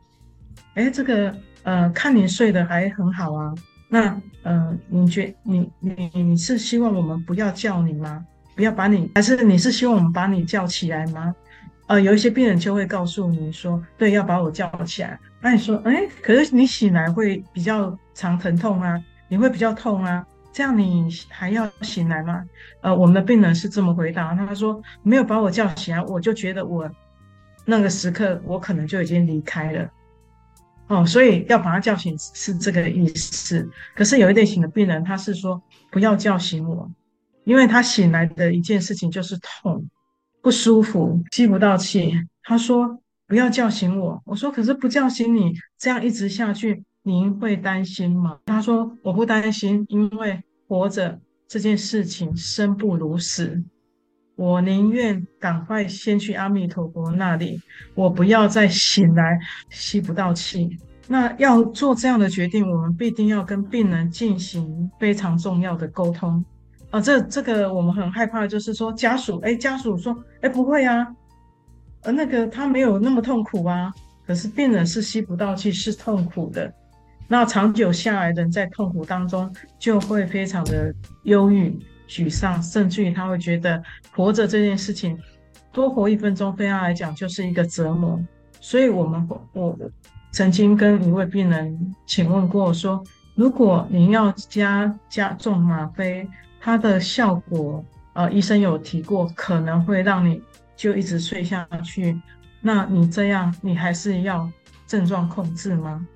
[0.75, 3.55] 哎，这个呃，看你睡得还很好啊，
[3.89, 8.25] 那呃，你觉你你你是希望我们不要叫你吗？
[8.55, 11.35] 不要把你，还是你是希望我们把你叫起来吗？
[11.89, 15.19] 呃，有一些病人就会告诉你说，对，要把我叫起来。
[15.41, 20.25] 那你说，哎，可是你醒来会比较常疼痛啊，你会比较痛啊。
[20.53, 22.45] 这样你还要醒来吗？
[22.81, 26.91] 呃，我们的病人是这么回答，他说没有把我叫醒来，我就觉得我
[27.65, 29.89] 那个时刻我可能就已经离开了，
[30.89, 33.69] 哦，所以要把他叫醒是这个意思。
[33.95, 35.63] 可是有一类型的病人，他是说
[35.93, 36.91] 不要叫醒我，
[37.45, 39.89] 因为他醒来的一件事情就是痛、
[40.43, 42.13] 不舒服、吸不到气。
[42.43, 48.39] 他说不要叫醒我，我说可是不叫醒你，这样一直下去，您会担心吗？
[48.47, 50.43] 他说我不担心，因为。
[50.71, 51.19] 活着
[51.49, 53.65] 这件事情生不如死，
[54.37, 57.59] 我宁愿赶快先去阿弥陀佛那里，
[57.95, 59.39] 我不要再醒来
[59.71, 60.69] 吸不到气。
[61.07, 66.45] 那要做这样的决定，我们必定要跟病人进行非常重要的沟通。
[66.91, 71.07] 啊，这这个我们很害怕，就是说家属，哎，家属说，哎，不会啊，
[72.03, 73.93] 呃，那个他没有那么痛苦啊，
[74.27, 76.73] 可是病人是吸不到气，是痛苦的。
[77.29, 81.79] 那长久下来，人在痛苦当中就会非常的忧郁、
[82.09, 83.83] 沮丧，甚至于他会觉得
[84.13, 85.19] 活着这件事情，
[85.71, 88.19] 多活一分钟对他来讲就是一个折磨。
[88.61, 89.79] 所以，我们我
[90.33, 96.27] 曾经跟一位病人请问过说，如果您要加加重吗啡，
[96.61, 97.85] 它的效果，
[98.15, 100.43] 呃，医生有提过，可能会让你
[100.77, 102.21] 就一直睡下去。
[102.61, 104.51] 那你这样，你还是要
[104.87, 106.07] 症状控制吗？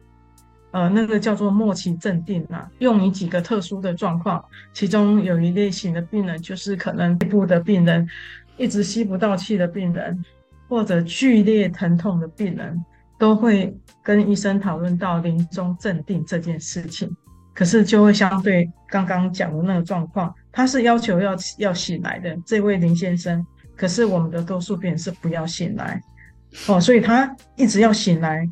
[0.73, 8.09] 呃，那个叫做末期镇定啊，用于几个特殊的状况，其中有一类型的病人，就是可能肺部的病人，
[8.57, 10.25] 一直吸不到气的病人，
[10.69, 12.83] 或者剧烈疼痛的病人，
[13.19, 17.15] 都会跟医生讨论到临终镇定这件事情。
[17.55, 23.45] 可是就会相对刚刚讲的那个状况，他是要求要要醒来的这位林先生，
[23.77, 26.01] 可是我们的多数病人是不要醒来，
[26.69, 28.49] 哦，所以他一直要醒来。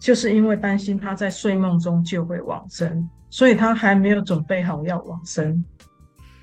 [0.00, 5.64] 就是因为担心他在睡梦中就会往生，所以他还没有准备好要往生。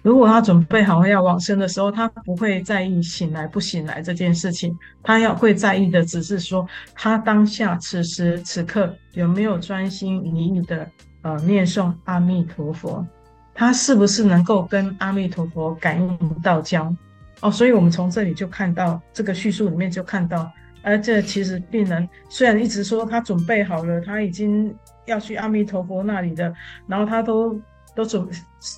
[0.02, 10.90] 如果他准备好要往生的时候，他不会在意醒来不醒来这件事情，他要会在意的只是说他当下此时此刻有没有专心一意的
[11.22, 13.06] 呃念诵阿弥陀佛，
[13.54, 16.94] 他是不是能够跟阿弥陀佛感应道交
[17.42, 17.52] 哦。
[17.52, 20.52] 所以我们从这里就看到这个叙述里面就看到。
[20.84, 26.52] 而这其实病人虽然一直说他准备好了，他已经要去阿弥陀佛那里的，
[26.88, 27.62] 然后他都
[27.94, 28.28] 都准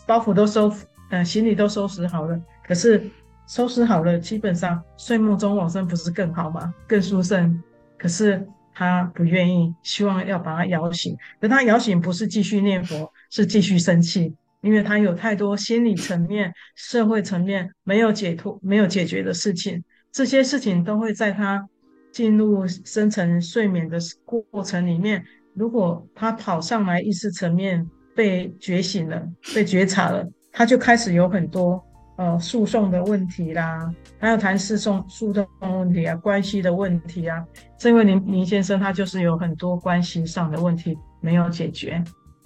[0.06, 0.70] 包袱都收，
[1.12, 2.38] 呃，行李都收拾好了，
[2.68, 3.10] 可是
[3.48, 6.74] 收拾好了，基本上睡梦中往生不是更好吗？
[6.86, 7.58] 更殊胜。
[7.98, 11.16] 可是他不愿意，希望要把他摇醒。
[11.40, 21.68] 可他摇醒不是继续念佛，是继续生气，因为他有太多心理层面、社会层面没有解脱、没有解决的事情，这些事情都会在他。
[22.14, 31.84] 进入深层睡眠的过程里面，如果他跑上来意识层面被觉醒了、被觉察了，他就开始有很多
[32.24, 37.44] 呃诉讼的问题啦，还有谈诉讼诉讼问题啊、关系的问题啊。
[37.78, 42.02] 这位林林先生他就是有很多关系上的问题没有解决，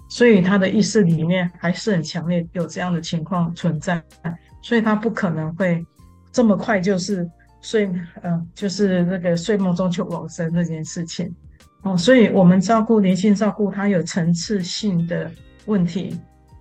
[0.09, 4.01] 所以他的意识里面还是很强烈有这样的情况存在，
[4.61, 5.85] 所以他不可能会
[6.31, 7.29] 这么快就是。
[7.59, 11.35] 睡，嗯，就是那个睡梦中求往生这件事情，
[11.81, 15.29] 哦，所以我们照顾灵性照顾，它有层次性的
[15.65, 16.17] 问题，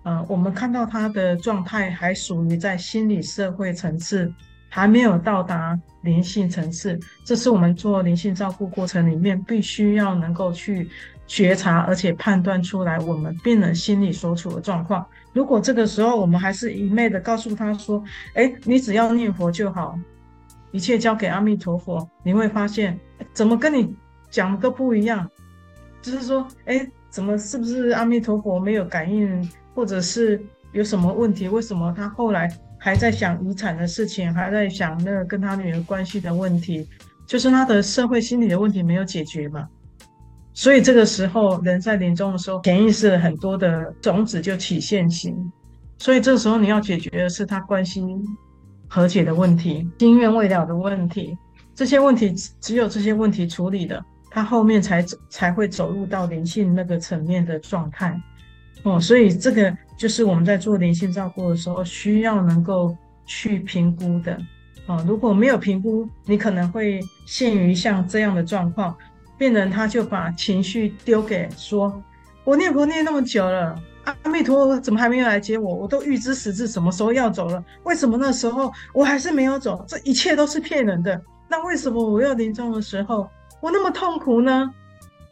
[0.07, 4.33] 呃，我们看到他的状态还属于在心理社会层次，
[4.69, 10.89] 还没有到达灵性层次，这是我们做灵性照顾过程里面必须要能够去
[11.27, 15.05] 觉察，而且判断出来我们病人心里所处的状况。
[15.33, 18.01] 如果这个时候我们还是一昧的告诉他说，
[18.33, 19.99] 哎，你只要念佛就好。
[20.71, 22.97] 一切交给阿弥陀佛，你会发现
[23.33, 23.93] 怎么跟你
[24.29, 25.29] 讲都不一样。
[26.01, 31.47] 就是说，哎，怎么是不是阿弥陀佛没有感应，或者是有什么问题？
[31.47, 36.89] 为什么他后来还在想遗产的事情，还在想那个跟他女儿关系的问题？
[37.27, 39.67] 就是他的社会心理的问题没有解决嘛？
[40.51, 45.51] 所以这个时候，人在临终的时候，潜意识很多的种子就起现行。
[45.99, 48.19] 所以这时候你要解决的是他关心。
[48.89, 51.37] 和解的问题，心愿未了的问题，
[51.75, 58.19] 这些问题只有这些问题处理的，他后面才才会走入到灵性那个层面的状态。
[58.83, 64.37] 哦，所以这个就是我们在做灵性照顾的时候需要能够去评估的。
[64.85, 68.95] 哦，如果没有评估，你可能会陷于像这样的状况，
[69.37, 72.01] 病人他就把情绪丢给说
[72.45, 73.75] ：“我念佛念那么久了，
[74.23, 75.75] 阿弥陀佛怎么还没有来接我？
[75.75, 79.83] 我都预知时至什么时候要走了，为什么那时候我还是没有走？
[79.85, 81.21] 这一切都是骗人的。
[81.49, 84.73] 那为什么我要临终的时候我那么痛苦呢？”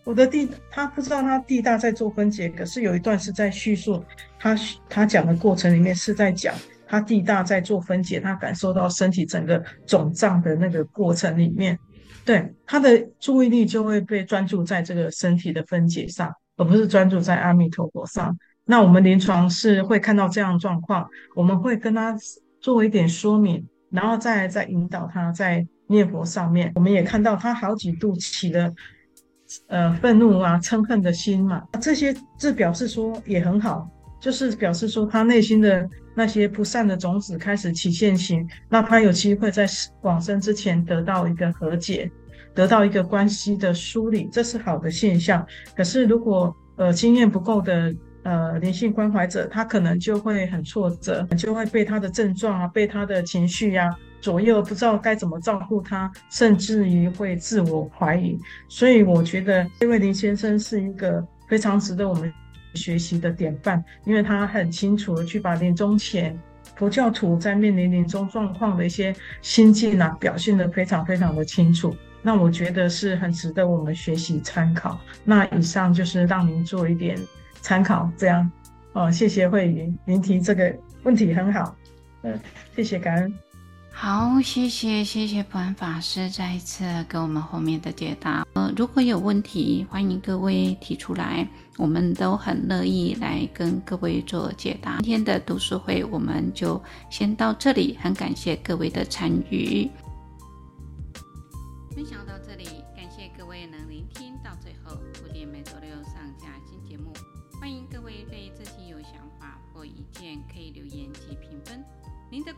[0.06, 4.02] 我的弟他不知道他地大在做分解，可是有一段是在叙述
[4.40, 4.56] 他
[4.88, 6.54] 他讲的过程里面是在讲
[6.88, 11.78] 他地大在做分解，他感受到身体整个肿胀的那个过程里面，
[12.24, 18.38] 对他的注意力就会被专注在这个身体的分解上，而不是专注在阿弥陀佛上。
[18.64, 22.16] 那我们临床是会看到这样的状况，我们会跟他
[22.62, 26.72] 做一点说明，然后再再引导他在念佛上面。
[26.76, 28.72] 我们也看到他好几度起了。
[29.68, 33.88] 呃，愤怒啊，嗔恨的心嘛，这些这表示说也很好，
[34.20, 39.68] 就是表示说他内心的那些不善的种子开始起现行，那他有机会在
[40.02, 42.10] 往生之前得到一个和解，
[42.54, 45.46] 得到一个关系的梳理，这是好的现象。
[45.76, 47.94] 可是如果呃经验不够的
[48.26, 58.38] 呃灵性关怀者，他可能就会很挫折，就会被他的症状啊，被他的情绪呀、左右不知道该怎么照顾他，甚至于会自我怀疑。
[58.68, 62.34] 所以我觉得这位林先生是一个非常值得我们
[62.74, 66.38] 学习的典范，因为他很清楚的去把临终前
[66.76, 71.96] 佛教徒在面临临终状况的一些心境啊，表现得非常非常的清楚。
[72.24, 75.00] 那我觉得是很值得我们学习参考。
[75.24, 77.16] 那以上就是让您做一点
[77.66, 78.52] 参考，这样
[78.94, 81.76] 哦，谢谢慧云，您提这个问题很好，
[82.22, 82.40] 嗯，
[82.76, 83.34] 谢谢感恩。
[83.90, 88.46] 好，谢谢谢谢普安法师再一次给我们后面的解答。
[88.54, 91.48] 呃，如果有问题，欢迎各位提出来，
[91.78, 94.98] 我们都很乐意来跟各位做解答。
[94.98, 99.90] 今天的读书会我们就先到这里，很感谢各位的参与。
[101.96, 102.25] 分享